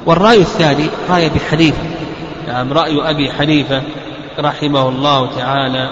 والرأي 0.06 0.40
الثاني 0.40 0.86
رأي 1.10 1.26
أبي 1.26 1.40
حنيفة. 1.50 1.82
نعم 2.48 2.72
رأي 2.72 3.10
أبي 3.10 3.32
حنيفة 3.32 3.82
رحمه 4.38 4.88
الله 4.88 5.30
تعالى. 5.36 5.90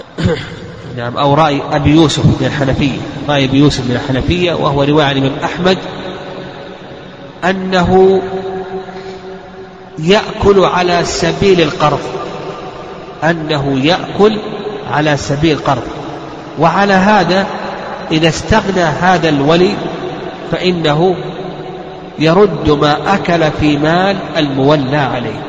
نعم 0.96 1.16
أو 1.16 1.34
رأي 1.34 1.62
أبي 1.72 1.90
يوسف 1.90 2.24
من 2.24 2.46
الحنفية. 2.46 2.98
رأي 3.28 3.44
أبي 3.44 3.58
يوسف 3.58 3.84
من 3.84 3.96
الحنفية 3.96 4.52
وهو 4.52 4.82
رواية 4.82 5.04
عن 5.04 5.16
الإمام 5.16 5.38
أحمد 5.44 5.78
أنه 7.44 8.22
يأكل 9.98 10.64
على 10.64 11.04
سبيل 11.04 11.60
القرض. 11.60 12.00
أنه 13.24 13.80
يأكل 13.84 14.38
على 14.92 15.16
سبيل 15.16 15.52
القرض. 15.52 15.82
وعلى 16.58 16.92
هذا 16.92 17.46
إذا 18.10 18.28
استغنى 18.28 18.82
هذا 18.82 19.28
الولي 19.28 19.74
فإنه 20.52 21.16
يرد 22.18 22.70
ما 22.70 23.14
أكل 23.14 23.50
في 23.60 23.76
مال 23.76 24.16
المولى 24.36 24.96
عليه. 24.96 25.42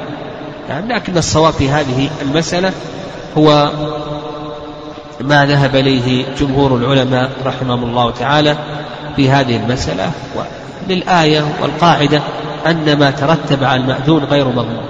يعني 0.70 0.94
لكن 0.94 1.18
الصواب 1.18 1.54
في 1.54 1.70
هذه 1.70 2.10
المسألة 2.22 2.72
هو 3.38 3.72
ما 5.22 5.46
ذهب 5.46 5.76
إليه 5.76 6.26
جمهور 6.40 6.78
العلماء 6.78 7.30
رحمهم 7.46 7.84
الله 7.84 8.12
تعالى 8.12 8.56
في 9.16 9.30
هذه 9.30 9.58
المسألة 9.58 10.12
للآية 10.90 11.44
والقاعدة 11.62 12.22
أن 12.68 13.00
ما 13.00 13.12
ترتب 13.12 13.64
على 13.64 13.82
المأذون 13.82 14.24
غير 14.24 14.48
مضمون. 14.48 14.84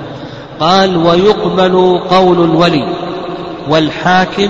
قال 0.59 0.97
ويقبل 0.97 1.99
قول 2.09 2.43
الولي 2.43 2.87
والحاكم 3.69 4.47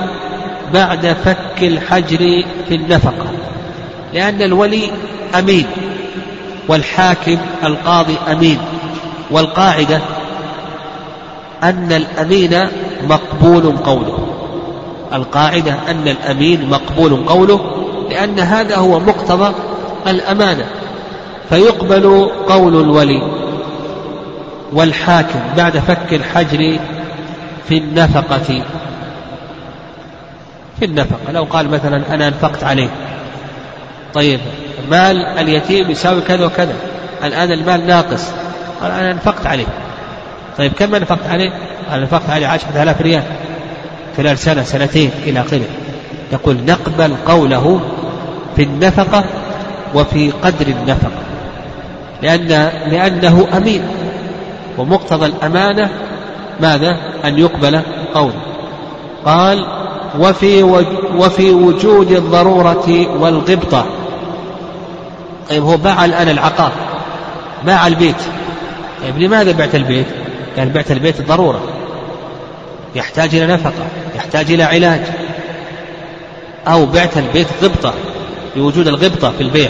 بعد 0.73 1.15
فك 1.25 1.63
الحجر 1.63 2.43
في 2.67 2.75
النفقة 2.75 3.25
لأن 4.13 4.41
الولي 4.41 4.91
أمين 5.39 5.65
والحاكم 6.67 7.37
القاضي 7.63 8.17
أمين 8.31 8.57
والقاعدة 9.31 10.01
أن 11.63 11.91
الأمين 11.91 12.67
مقبول 13.09 13.77
قوله. 13.77 14.22
القاعدة 15.13 15.75
أن 15.89 16.07
الأمين 16.07 16.69
مقبول 16.69 17.25
قوله 17.27 17.59
لأن 18.09 18.39
هذا 18.39 18.75
هو 18.75 18.99
مقتضى 18.99 19.53
الأمانة. 20.07 20.65
فيقبل 21.49 22.31
قول 22.47 22.81
الولي 22.81 23.21
والحاكم 24.73 25.39
بعد 25.57 25.77
فك 25.77 26.13
الحجر 26.13 26.79
في 27.67 27.77
النفقة. 27.77 28.63
في 30.79 30.85
النفقة 30.85 31.31
لو 31.31 31.43
قال 31.43 31.69
مثلا 31.69 32.01
أنا 32.13 32.27
أنفقت 32.27 32.63
عليه. 32.63 32.89
طيب 34.13 34.39
مال 34.91 35.25
اليتيم 35.25 35.91
يساوي 35.91 36.21
كذا 36.21 36.45
وكذا. 36.45 36.75
الآن 37.23 37.51
المال 37.51 37.87
ناقص. 37.87 38.31
قال 38.81 38.91
أنا 38.91 39.11
أنفقت 39.11 39.45
عليه. 39.45 39.65
طيب 40.57 40.73
كم 40.73 40.95
أنفقت 40.95 41.27
عليه؟ 41.29 41.49
قال 41.91 41.99
أنفقت 41.99 42.29
عليه 42.29 42.47
عشرة 42.47 42.83
آلاف 42.83 43.01
ريال. 43.01 43.23
خلال 44.17 44.37
سنة 44.37 44.63
سنتين 44.63 45.11
إلى 45.25 45.41
آخره. 45.41 45.65
يقول 46.33 46.57
نقبل 46.67 47.15
قوله 47.27 47.79
في 48.55 48.63
النفقة 48.63 49.23
وفي 49.95 50.31
قدر 50.31 50.67
النفقة 50.67 51.21
لأن 52.21 52.47
لأنه 52.91 53.47
أمين 53.57 53.81
ومقتضى 54.77 55.25
الأمانة 55.25 55.89
ماذا؟ 56.61 56.97
أن 57.25 57.39
يقبل 57.39 57.81
قوله. 58.13 58.41
قال 59.25 59.67
وفي 60.19 60.63
وفي 61.17 61.51
وجود 61.51 62.11
الضرورة 62.11 63.07
والغبطة. 63.19 63.85
طيب 65.49 65.63
هو 65.63 65.77
باع 65.77 66.05
الآن 66.05 66.29
العقار 66.29 66.71
باع 67.65 67.87
البيت. 67.87 68.21
طيب 69.03 69.17
لماذا 69.17 69.51
بعت 69.51 69.75
البيت؟ 69.75 70.07
قال 70.57 70.69
بعت 70.69 70.91
البيت 70.91 71.21
ضرورة. 71.21 71.61
يحتاج 72.95 73.35
إلى 73.35 73.53
نفقة 73.53 73.85
يحتاج 74.15 74.51
إلى 74.51 74.63
علاج. 74.63 75.01
أو 76.67 76.85
بعت 76.85 77.17
البيت 77.17 77.47
غبطة 77.63 77.93
لوجود 78.55 78.87
الغبطة 78.87 79.31
في 79.31 79.43
البيع. 79.43 79.69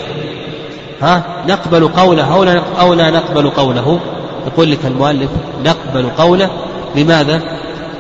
ها؟ 1.01 1.23
نقبل 1.47 1.87
قوله 1.87 2.33
أو 2.33 2.43
لا, 2.43 2.61
أو 2.79 2.93
لا 2.93 3.09
نقبل 3.09 3.49
قوله. 3.49 3.99
يقول 4.47 4.71
لك 4.71 4.79
المؤلف 4.85 5.29
نقبل 5.65 6.09
قوله. 6.17 6.49
لماذا؟ 6.95 7.41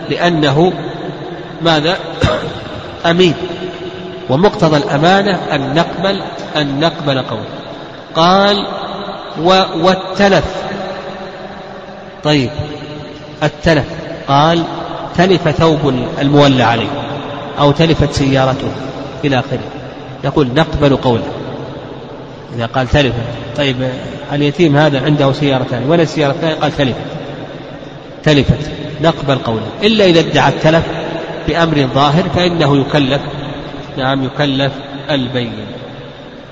لأنه 0.09 0.73
ماذا؟ 1.61 1.97
أمين. 3.11 3.33
ومقتضى 4.29 4.77
الأمانة 4.77 5.39
أن 5.51 5.73
نقبل 5.73 6.21
أن 6.55 6.79
نقبل 6.79 7.21
قوله. 7.21 7.45
قال 8.15 8.65
و 9.41 9.63
والتلف. 9.81 10.45
طيب 12.23 12.49
التلف. 13.43 13.85
قال 14.27 14.63
تلف 15.17 15.49
ثوب 15.49 15.93
المولى 16.21 16.63
عليه 16.63 16.89
أو 17.59 17.71
تلفت 17.71 18.13
سيارته 18.13 18.67
إلى 19.25 19.39
آخره. 19.39 19.59
يقول 20.23 20.47
نقبل 20.55 20.95
قوله. 20.95 21.27
إذا 22.55 22.65
قال 22.65 22.87
تلفت 22.87 23.13
طيب 23.57 23.75
اليتيم 24.33 24.77
هذا 24.77 25.05
عنده 25.05 25.33
سيارتان 25.33 25.89
ولا 25.89 26.01
الثانية 26.01 26.55
قال 26.61 26.77
تلفت 26.77 26.95
تلفت. 28.23 28.71
نقبل 29.01 29.35
قوله. 29.35 29.67
إلا 29.83 30.05
إذا 30.05 30.19
ادعى 30.19 30.49
التلف 30.49 30.83
بأمر 31.47 31.87
ظاهر 31.93 32.23
فإنه 32.35 32.77
يكلف. 32.77 33.21
نعم 33.97 34.23
يكلف 34.23 34.71
البين. 35.09 35.53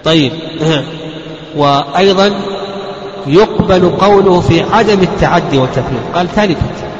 طيب. 0.03 0.31
وأيضا 1.57 2.31
يقبل 3.27 3.89
قوله 3.89 4.41
في 4.41 4.61
عدم 4.61 5.01
التعدي 5.01 5.57
والتفريط 5.57 6.01
قال 6.15 6.35
تلفت. 6.35 6.91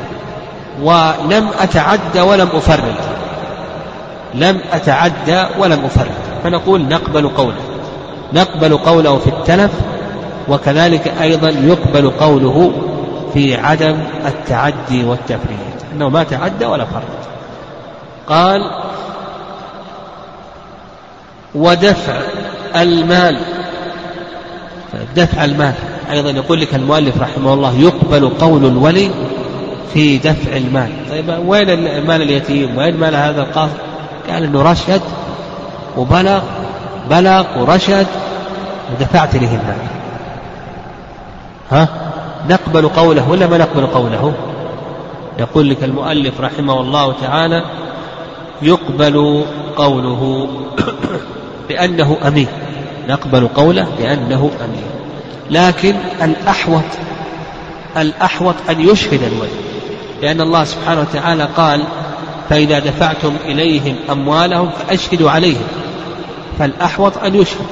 ولم 0.82 1.50
أتعدى 1.60 2.22
ولم 2.22 2.50
أفرد. 2.54 2.96
لم 4.36 4.62
أتعدى 4.74 5.46
ولم 5.60 5.86
أفرد. 5.86 6.12
فنقول 6.44 6.82
نقبل 6.82 7.28
قوله. 7.30 7.62
نقبل 8.34 8.78
قوله 8.78 9.18
في 9.18 9.28
التلف 9.28 9.72
وكذلك 10.50 11.14
أيضا 11.22 11.50
يقبل 11.50 12.10
قوله 12.10 12.72
في 13.34 13.56
عدم 13.56 13.98
التعدي 14.26 15.04
والتفريط 15.04 15.86
أنه 15.94 16.10
ما 16.10 16.24
تعدى 16.24 16.66
ولا 16.66 16.86
فرد. 16.86 17.04
قال 18.28 18.62
ودفع 21.56 22.20
المال. 22.76 23.38
دفع 25.16 25.44
المال. 25.46 25.74
أيضا 26.12 26.30
يقول 26.30 26.62
لك 26.62 26.76
المؤلف 26.76 27.22
رحمه 27.22 27.54
الله 27.54 27.74
يقبل 27.74 28.30
قول 28.30 28.66
الولي 28.66 29.12
في 29.94 30.18
دفع 30.18 30.58
المال. 30.58 30.90
طيب 31.10 31.36
وين 31.46 31.68
مال 32.08 32.22
اليتيم؟ 32.22 32.78
وين 32.78 32.98
مال 32.98 33.16
هذا 33.16 33.42
القاصر 33.42 33.74
قال 34.30 34.44
إنه 34.44 34.62
رشد 34.62 35.02
وبلغ 35.98 36.42
بلغ 37.10 37.46
ورشد 37.60 38.08
ودفعت 38.92 39.36
له 39.36 39.52
المال. 39.56 39.78
ها؟ 41.72 41.88
نقبل 42.50 42.88
قوله 42.88 43.30
ولا 43.30 43.48
ما 43.48 43.58
نقبل 43.58 43.86
قوله؟ 43.86 44.34
يقول 45.40 45.70
لك 45.70 45.84
المؤلف 45.84 46.42
رحمه 46.42 46.82
الله 46.82 47.14
تعالى 47.22 47.64
يقبل 48.62 49.46
قوله 49.76 50.48
بأنه 51.70 52.18
أمين. 52.28 52.48
نقبل 53.10 53.48
قوله 53.48 53.88
بأنه 53.98 54.52
أمين. 54.66 54.84
لكن 55.50 55.96
الأحوط 56.22 56.84
الأحوط 57.98 58.56
أن 58.70 58.80
يشهد 58.80 59.24
الولي. 59.24 59.71
لأن 60.22 60.42
الله 60.42 60.64
سبحانه 60.64 61.02
وتعالى 61.02 61.48
قال 61.58 61.84
فإذا 62.50 62.80
دفعتم 62.80 63.34
إليهم 63.46 63.96
أموالهم 64.12 64.70
فأشهدوا 64.70 65.32
عليهم 65.32 65.64
فالأحوط 66.60 67.18
أن 67.18 67.36
يشهد. 67.36 67.66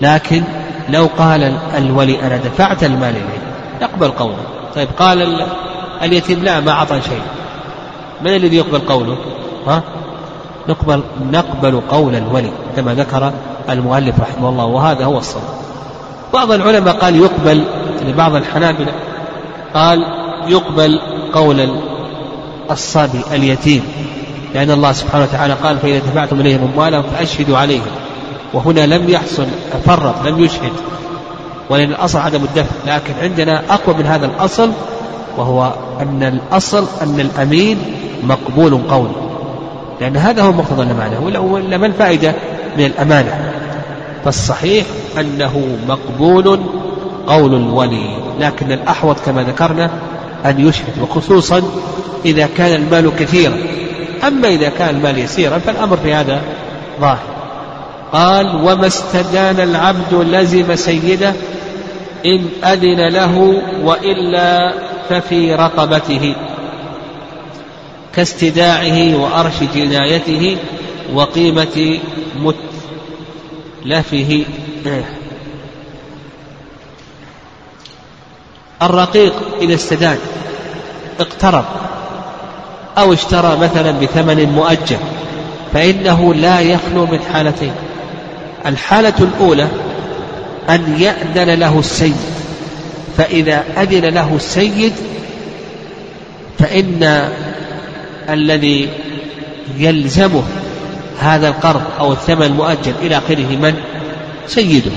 لكن 0.00 0.42
لو 0.88 1.08
قال 1.18 1.58
الولي 1.76 2.22
أنا 2.22 2.36
دفعت 2.36 2.84
المال 2.84 3.10
إليه 3.16 3.40
يقبل 3.80 4.10
قوله. 4.10 4.44
طيب 4.74 4.88
قال 4.98 5.46
اليتيم 6.02 6.44
لا 6.44 6.60
ما 6.60 6.70
أعطى 6.70 7.00
شيء. 7.02 7.22
من 8.22 8.36
الذي 8.36 8.56
يقبل 8.56 8.78
قوله؟ 8.78 9.16
ها؟ 9.66 9.82
نقبل 10.68 11.02
نقبل 11.32 11.80
قول 11.90 12.14
الولي 12.14 12.50
كما 12.76 12.94
ذكر 12.94 13.32
المؤلف 13.70 14.20
رحمه 14.20 14.48
الله 14.48 14.64
وهذا 14.64 15.04
هو 15.04 15.18
الصواب. 15.18 15.44
بعض 16.34 16.52
العلماء 16.52 16.94
قال 16.94 17.16
يقبل 17.16 17.64
لبعض 18.02 18.34
الحنابلة 18.34 18.92
قال 19.74 20.19
يقبل 20.50 21.00
قول 21.32 21.70
الصبي 22.70 23.20
اليتيم 23.32 23.82
لأن 24.54 24.70
الله 24.70 24.92
سبحانه 24.92 25.24
وتعالى 25.24 25.54
قال 25.54 25.78
فإذا 25.78 25.98
دفعتم 25.98 26.40
إليهم 26.40 26.70
أموالهم 26.72 27.02
فأشهدوا 27.02 27.58
عليهم. 27.58 27.90
وهنا 28.54 28.86
لم 28.86 29.08
يحصل 29.10 29.46
فرط 29.84 30.26
لم 30.26 30.44
يشهد 30.44 30.72
ولأن 31.70 31.90
الأصل 31.90 32.18
عدم 32.18 32.44
الدفع. 32.44 32.94
لكن 32.94 33.14
عندنا 33.22 33.62
أقوى 33.70 33.94
من 33.94 34.06
هذا 34.06 34.26
الأصل 34.26 34.70
وهو 35.36 35.72
أن 36.00 36.22
الأصل 36.22 36.86
أن 37.02 37.20
الأمين 37.20 37.78
مقبول 38.22 38.80
قوله 38.90 39.30
لأن 40.00 40.16
هذا 40.16 40.42
هو 40.42 40.52
مقتضى 40.52 40.82
الأمانة 40.82 41.20
ولا 41.20 41.78
ما 41.78 41.86
الفائدة 41.86 42.34
من 42.78 42.84
الأمانة. 42.84 43.52
فالصحيح 44.24 44.86
أنه 45.20 45.78
مقبول 45.88 46.60
قول 47.26 47.54
الولي 47.54 48.16
لكن 48.40 48.72
الأحوط 48.72 49.16
كما 49.26 49.42
ذكرنا 49.42 49.90
أن 50.46 50.68
يشهد 50.68 51.02
وخصوصا 51.02 51.62
إذا 52.24 52.48
كان 52.56 52.82
المال 52.82 53.12
كثيرا. 53.18 53.56
أما 54.26 54.48
إذا 54.48 54.68
كان 54.68 54.96
المال 54.96 55.18
يسيرا 55.18 55.58
فالأمر 55.58 55.96
في 55.96 56.14
هذا 56.14 56.42
ظاهر. 57.00 57.18
قال 58.12 58.56
وما 58.56 58.86
استدان 58.86 59.60
العبد 59.60 60.14
لزم 60.14 60.76
سيده 60.76 61.32
إن 62.26 62.46
أذن 62.64 63.08
له 63.08 63.62
وإلا 63.82 64.74
ففي 65.08 65.54
رقبته 65.54 66.34
كاستداعه 68.14 69.16
وأرش 69.16 69.54
جنايته 69.74 70.56
وقيمة 71.14 71.98
متلفه. 72.36 74.44
الرقيق 78.82 79.32
إذا 79.60 79.74
استدان 79.74 80.18
اقترض 81.20 81.64
أو 82.98 83.12
اشترى 83.12 83.56
مثلا 83.56 83.90
بثمن 83.90 84.52
مؤجل 84.54 84.98
فإنه 85.72 86.34
لا 86.34 86.60
يخلو 86.60 87.06
من 87.06 87.18
حالتين. 87.32 87.72
الحالة 88.66 89.14
الأولى 89.20 89.68
أن 90.68 90.96
يأذن 90.98 91.54
له 91.60 91.78
السيد 91.78 92.16
فإذا 93.16 93.64
أذن 93.76 94.04
له 94.04 94.36
السيد 94.36 94.92
فإن 96.58 97.28
الذي 98.28 98.88
يلزمه 99.78 100.42
هذا 101.20 101.48
القرض 101.48 101.82
أو 102.00 102.12
الثمن 102.12 102.42
المؤجل 102.42 102.92
إلى 103.02 103.18
آخره 103.18 103.56
من؟ 103.62 103.74
سيده. 104.46 104.90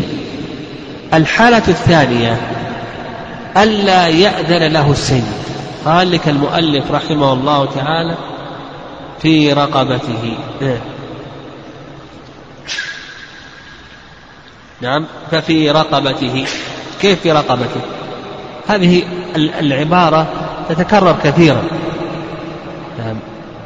الحالة 1.14 1.64
الثانية 1.68 2.38
ألا 3.58 4.08
يأذن 4.08 4.74
له 4.74 4.92
السيد. 4.92 5.24
قال 5.86 6.12
لك 6.12 6.28
المؤلف 6.28 6.92
رحمه 6.92 7.34
الله 7.34 7.66
تعالى 7.66 8.16
في 9.22 9.54
رقبته. 9.54 10.38
نعم 14.82 15.06
ففي 15.32 15.72
رقبته. 15.72 16.46
كيف 17.02 17.22
في 17.22 17.32
رقبته؟ 17.32 17.82
هذه 18.68 19.04
العبارة 19.36 20.28
تتكرر 20.70 21.16
كثيرا. 21.24 21.64
نعم 23.00 23.16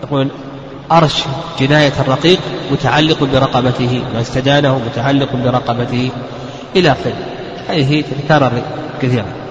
يقول 0.04 0.28
أرش 0.92 1.24
جناية 1.60 1.94
الرقيق 2.00 2.40
متعلق 2.72 3.24
برقبته 3.24 4.04
ما 4.14 4.22
استدانه 4.22 4.82
متعلق 4.86 5.36
برقبته. 5.36 6.12
إلى 6.76 6.92
آخره. 6.92 7.14
هذه 7.70 8.02
تتكرر 8.02 8.62
كثيرا. 9.02 9.47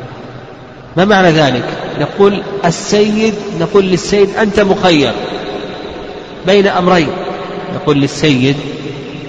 ما 0.97 1.05
معنى 1.05 1.29
ذلك؟ 1.29 1.65
نقول 2.01 2.43
السيد 2.65 3.35
نقول 3.61 3.85
للسيد 3.85 4.37
أنت 4.37 4.61
مخير 4.61 5.13
بين 6.47 6.67
أمرين. 6.67 7.09
نقول 7.75 7.97
للسيد 8.01 8.57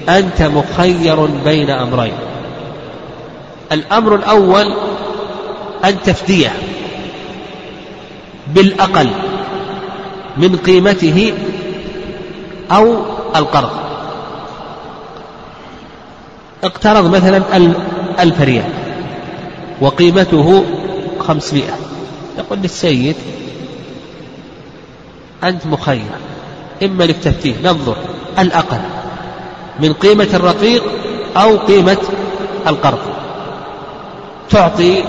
أنت 0.09 0.41
مخير 0.41 1.25
بين 1.25 1.69
أمرين. 1.69 2.13
الأمر 3.71 4.15
الأول 4.15 4.73
أن 5.85 6.01
تفديه 6.01 6.51
بالأقل 8.47 9.09
من 10.37 10.55
قيمته 10.55 11.33
أو 12.71 12.95
القرض. 13.35 13.71
اقترض 16.63 17.15
مثلا 17.15 17.41
ألف 18.19 18.41
ريال 18.41 18.69
وقيمته 19.81 20.65
خمسمائة. 21.27 21.77
يقول 22.37 22.59
للسيد 22.59 23.15
أنت 25.43 25.65
مخير. 25.65 26.11
إما 26.83 27.03
لك 27.03 27.15
تفتيه 27.15 27.55
ننظر 27.63 27.97
الأقل. 28.39 28.79
من 29.79 29.93
قيمة 29.93 30.27
الرقيق 30.33 30.83
أو 31.37 31.57
قيمة 31.57 31.97
القرض. 32.67 32.99
تعطي 34.49 35.03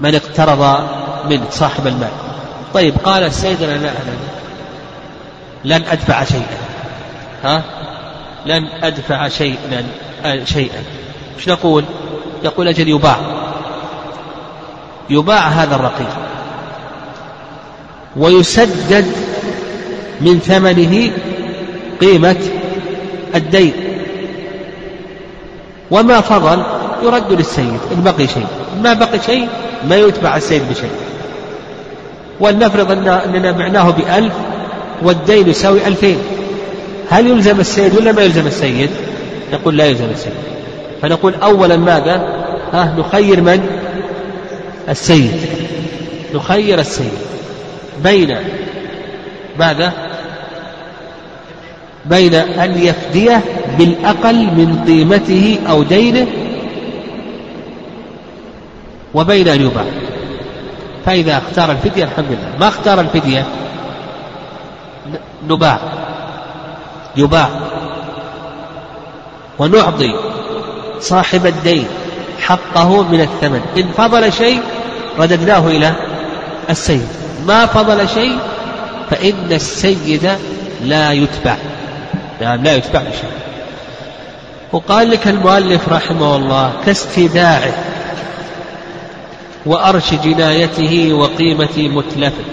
من 0.00 0.14
اقترض 0.14 0.88
منك 1.30 1.52
صاحب 1.52 1.86
المال. 1.86 2.10
طيب 2.74 2.94
قال 3.04 3.22
السيد 3.22 3.62
أنا 3.62 3.76
لا. 3.76 3.92
لن 5.64 5.84
أدفع 5.84 6.24
شيئا. 6.24 6.58
ها؟ 7.44 7.62
لن 8.46 8.68
أدفع 8.82 9.28
شيئا 9.28 9.86
شيئا. 10.44 10.84
إيش 11.36 11.48
نقول؟ 11.48 11.84
يقول 12.44 12.68
أجل 12.68 12.88
يباع. 12.88 13.16
يباع 15.10 15.48
هذا 15.48 15.74
الرقيق. 15.74 16.16
ويسدد 18.16 19.06
من 20.20 20.38
ثمنه 20.38 21.12
قيمة 22.00 22.36
الدين. 23.34 23.72
وما 25.90 26.20
فضل 26.20 26.62
يرد 27.02 27.32
للسيد 27.32 27.78
إن 27.92 28.02
بقي 28.04 28.26
شيء. 28.26 28.46
ما 28.82 28.92
بقي 28.92 29.18
شيء 29.26 29.48
ما 29.88 29.96
يتبع 29.96 30.36
السيد 30.36 30.62
بشيء. 30.70 30.90
ولنفرض 32.40 32.90
أن 32.90 33.08
أننا 33.08 33.50
بعناه 33.50 33.90
بألف 33.90 34.32
والدين 35.02 35.48
يساوي 35.48 35.86
ألفين. 35.86 36.18
هل 37.10 37.26
يلزم 37.26 37.60
السيد 37.60 37.96
ولا 37.96 38.12
ما 38.12 38.22
يلزم 38.22 38.46
السيد؟ 38.46 38.90
نقول 39.52 39.76
لا 39.76 39.86
يلزم 39.86 40.04
السيد. 40.04 40.32
فنقول 41.02 41.34
أولا 41.34 41.76
ماذا؟ 41.76 42.16
ها 42.72 42.94
نخير 42.98 43.40
من؟ 43.40 43.66
السيد. 44.88 45.46
نخير 46.34 46.78
السيد. 46.78 47.18
بين 48.04 48.36
ماذا؟ 49.58 49.92
بين 52.06 52.34
أن 52.34 52.78
يفديه 52.78 53.42
بالأقل 53.78 54.44
من 54.44 54.84
قيمته 54.86 55.58
أو 55.68 55.82
دينه 55.82 56.26
وبين 59.14 59.48
أن 59.48 59.60
يباع. 59.60 59.84
فإذا 61.06 61.38
اختار 61.38 61.70
الفدية 61.70 62.04
الحمد 62.04 62.26
لله. 62.30 62.58
ما 62.60 62.68
اختار 62.68 63.00
الفدية؟ 63.00 63.44
نباع. 65.48 65.78
يباع. 67.16 67.48
ونعطي. 69.58 70.29
صاحب 71.00 71.46
الدين 71.46 71.86
حقه 72.40 73.02
من 73.02 73.20
الثمن. 73.20 73.60
إن 73.76 73.88
فضل 73.96 74.32
شيء 74.32 74.60
رددناه 75.18 75.66
إلى 75.66 75.92
السيد. 76.70 77.08
ما 77.46 77.66
فضل 77.66 78.08
شيء 78.08 78.38
فإن 79.10 79.52
السيد 79.52 80.30
لا 80.84 81.12
يتبع. 81.12 81.56
يعني 82.40 82.62
لا 82.62 82.76
يتبع 82.76 83.00
بشيء 83.00 83.30
وقال 84.72 85.10
لك 85.10 85.28
المؤلف 85.28 85.88
رحمه 85.88 86.36
الله 86.36 86.72
كاستداعه 86.86 87.72
وأرش 89.66 90.14
جنايته 90.14 91.12
وقيمة 91.12 91.78
متلفه. 91.78 92.44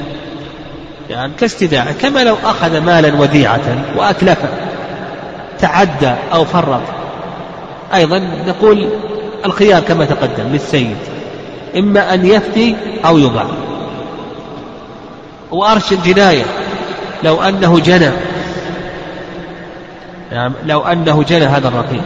يعني 1.09 1.33
كاستداعه 1.39 1.91
كما 1.91 2.23
لو 2.23 2.37
أخذ 2.43 2.79
مالا 2.79 3.21
وديعة 3.21 3.85
وأتلفه 3.95 4.49
تعدى 5.59 6.13
أو 6.33 6.45
فرط 6.45 6.81
أيضا 7.93 8.19
نقول 8.47 8.89
الخيار 9.45 9.81
كما 9.81 10.05
تقدم 10.05 10.43
للسيد 10.51 10.97
إما 11.77 12.13
أن 12.13 12.25
يفتي 12.25 12.75
أو 13.05 13.17
يباع 13.17 13.45
وأرش 15.51 15.91
الجناية 15.91 16.43
لو 17.23 17.41
أنه 17.41 17.79
جنى. 17.79 18.11
يعني 20.31 20.53
لو 20.65 20.81
أنه 20.81 21.23
جنى 21.23 21.45
هذا 21.45 21.67
الرقيق. 21.67 22.03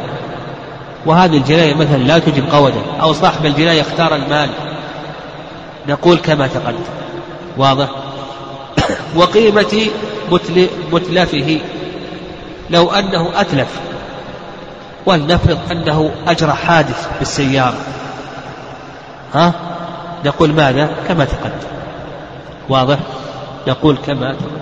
وهذه 1.06 1.38
الجناية 1.38 1.74
مثلا 1.74 1.98
لا 1.98 2.20
تجب 2.20 2.44
قودا 2.52 2.82
أو 3.02 3.14
صاحب 3.14 3.46
الجناية 3.46 3.82
اختار 3.82 4.16
المال. 4.16 4.50
نقول 5.88 6.18
كما 6.18 6.48
تقدم. 6.48 6.84
واضح؟ 7.58 7.90
وقيمة 9.18 9.88
متلفه. 10.92 11.60
لو 12.70 12.92
أنه 12.92 13.42
أتلف. 13.42 13.80
ولنفرض 15.06 15.60
أنه 15.72 16.12
أجرى 16.28 16.54
حادث 16.54 17.08
بالسيارة 17.20 17.78
ها؟ 19.34 19.54
نقول 20.26 20.54
ماذا؟ 20.54 20.90
كما 21.08 21.26
تقدم. 21.26 21.68
واضح؟ 22.70 23.00
نقول 23.68 23.98
كما 23.98 24.34
تقدم. 24.34 24.62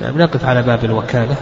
نعم 0.00 0.18
نقف 0.22 0.44
على 0.44 0.62
باب 0.62 0.84
الوكالة. 0.84 1.36